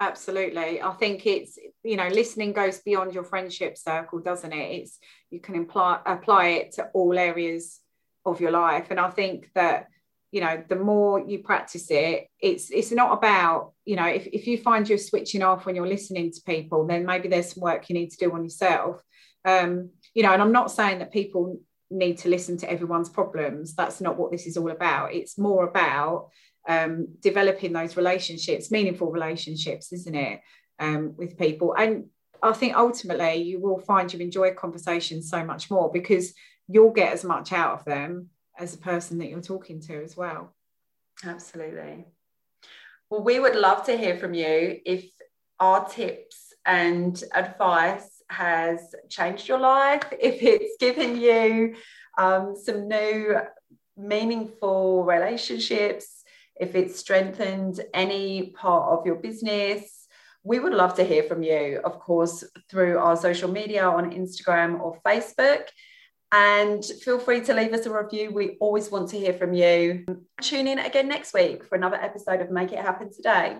Absolutely. 0.00 0.80
I 0.80 0.92
think 0.94 1.26
it's, 1.26 1.58
you 1.84 1.96
know, 1.96 2.08
listening 2.08 2.54
goes 2.54 2.80
beyond 2.80 3.14
your 3.14 3.22
friendship 3.22 3.76
circle, 3.76 4.18
doesn't 4.18 4.52
it? 4.52 4.80
It's, 4.80 4.98
you 5.30 5.40
can 5.40 5.54
imply, 5.54 6.00
apply 6.06 6.46
it 6.48 6.72
to 6.72 6.86
all 6.94 7.18
areas 7.18 7.80
of 8.24 8.40
your 8.40 8.50
life. 8.50 8.86
And 8.90 8.98
I 8.98 9.10
think 9.10 9.50
that, 9.54 9.88
you 10.32 10.40
know, 10.40 10.62
the 10.68 10.76
more 10.76 11.20
you 11.20 11.38
practice 11.38 11.86
it, 11.90 12.26
it's, 12.40 12.70
it's 12.70 12.90
not 12.90 13.16
about, 13.16 13.72
you 13.84 13.94
know, 13.94 14.06
if, 14.06 14.26
if 14.26 14.48
you 14.48 14.58
find 14.58 14.88
you're 14.88 14.98
switching 14.98 15.42
off 15.42 15.64
when 15.64 15.76
you're 15.76 15.86
listening 15.86 16.32
to 16.32 16.40
people, 16.44 16.86
then 16.86 17.06
maybe 17.06 17.28
there's 17.28 17.52
some 17.54 17.62
work 17.62 17.88
you 17.88 17.94
need 17.94 18.10
to 18.10 18.16
do 18.16 18.32
on 18.32 18.42
yourself 18.42 19.00
um, 19.44 19.90
you 20.14 20.22
know, 20.22 20.32
and 20.32 20.42
I'm 20.42 20.52
not 20.52 20.70
saying 20.70 21.00
that 21.00 21.12
people 21.12 21.60
need 21.90 22.18
to 22.18 22.28
listen 22.28 22.56
to 22.58 22.70
everyone's 22.70 23.08
problems. 23.08 23.74
That's 23.74 24.00
not 24.00 24.16
what 24.16 24.30
this 24.30 24.46
is 24.46 24.56
all 24.56 24.70
about. 24.70 25.14
It's 25.14 25.38
more 25.38 25.64
about 25.64 26.28
um, 26.68 27.08
developing 27.20 27.72
those 27.72 27.96
relationships, 27.96 28.70
meaningful 28.70 29.10
relationships, 29.10 29.92
isn't 29.92 30.14
it, 30.14 30.40
um, 30.78 31.14
with 31.16 31.38
people? 31.38 31.74
And 31.76 32.06
I 32.42 32.52
think 32.52 32.76
ultimately 32.76 33.42
you 33.42 33.60
will 33.60 33.78
find 33.78 34.12
you 34.12 34.20
enjoy 34.20 34.54
conversations 34.54 35.28
so 35.28 35.44
much 35.44 35.70
more 35.70 35.90
because 35.92 36.32
you'll 36.68 36.92
get 36.92 37.12
as 37.12 37.24
much 37.24 37.52
out 37.52 37.78
of 37.78 37.84
them 37.84 38.28
as 38.62 38.74
a 38.74 38.78
person 38.78 39.18
that 39.18 39.28
you're 39.28 39.40
talking 39.40 39.80
to 39.80 40.02
as 40.02 40.16
well. 40.16 40.54
Absolutely. 41.24 42.06
Well, 43.10 43.22
we 43.22 43.40
would 43.40 43.56
love 43.56 43.84
to 43.86 43.98
hear 43.98 44.16
from 44.16 44.34
you 44.34 44.80
if 44.86 45.04
our 45.58 45.86
tips 45.88 46.54
and 46.64 47.22
advice 47.34 48.22
has 48.28 48.94
changed 49.08 49.48
your 49.48 49.58
life, 49.58 50.04
if 50.20 50.42
it's 50.42 50.76
given 50.78 51.20
you 51.20 51.74
um, 52.16 52.54
some 52.56 52.88
new 52.88 53.36
meaningful 53.96 55.04
relationships, 55.04 56.22
if 56.58 56.74
it's 56.74 56.98
strengthened 56.98 57.80
any 57.92 58.50
part 58.50 58.96
of 58.96 59.04
your 59.04 59.16
business. 59.16 60.06
We 60.44 60.58
would 60.58 60.74
love 60.74 60.94
to 60.94 61.04
hear 61.04 61.22
from 61.22 61.42
you, 61.42 61.80
of 61.84 61.98
course, 61.98 62.44
through 62.68 62.98
our 62.98 63.16
social 63.16 63.50
media 63.50 63.84
on 63.88 64.10
Instagram 64.10 64.80
or 64.80 65.00
Facebook. 65.06 65.64
And 66.32 66.82
feel 66.84 67.18
free 67.18 67.42
to 67.42 67.52
leave 67.52 67.74
us 67.74 67.84
a 67.84 67.92
review. 67.92 68.30
We 68.32 68.56
always 68.58 68.90
want 68.90 69.10
to 69.10 69.18
hear 69.18 69.34
from 69.34 69.52
you. 69.52 70.06
Tune 70.40 70.66
in 70.66 70.78
again 70.78 71.06
next 71.06 71.34
week 71.34 71.64
for 71.66 71.76
another 71.76 71.96
episode 71.96 72.40
of 72.40 72.50
Make 72.50 72.72
It 72.72 72.78
Happen 72.78 73.12
Today. 73.12 73.58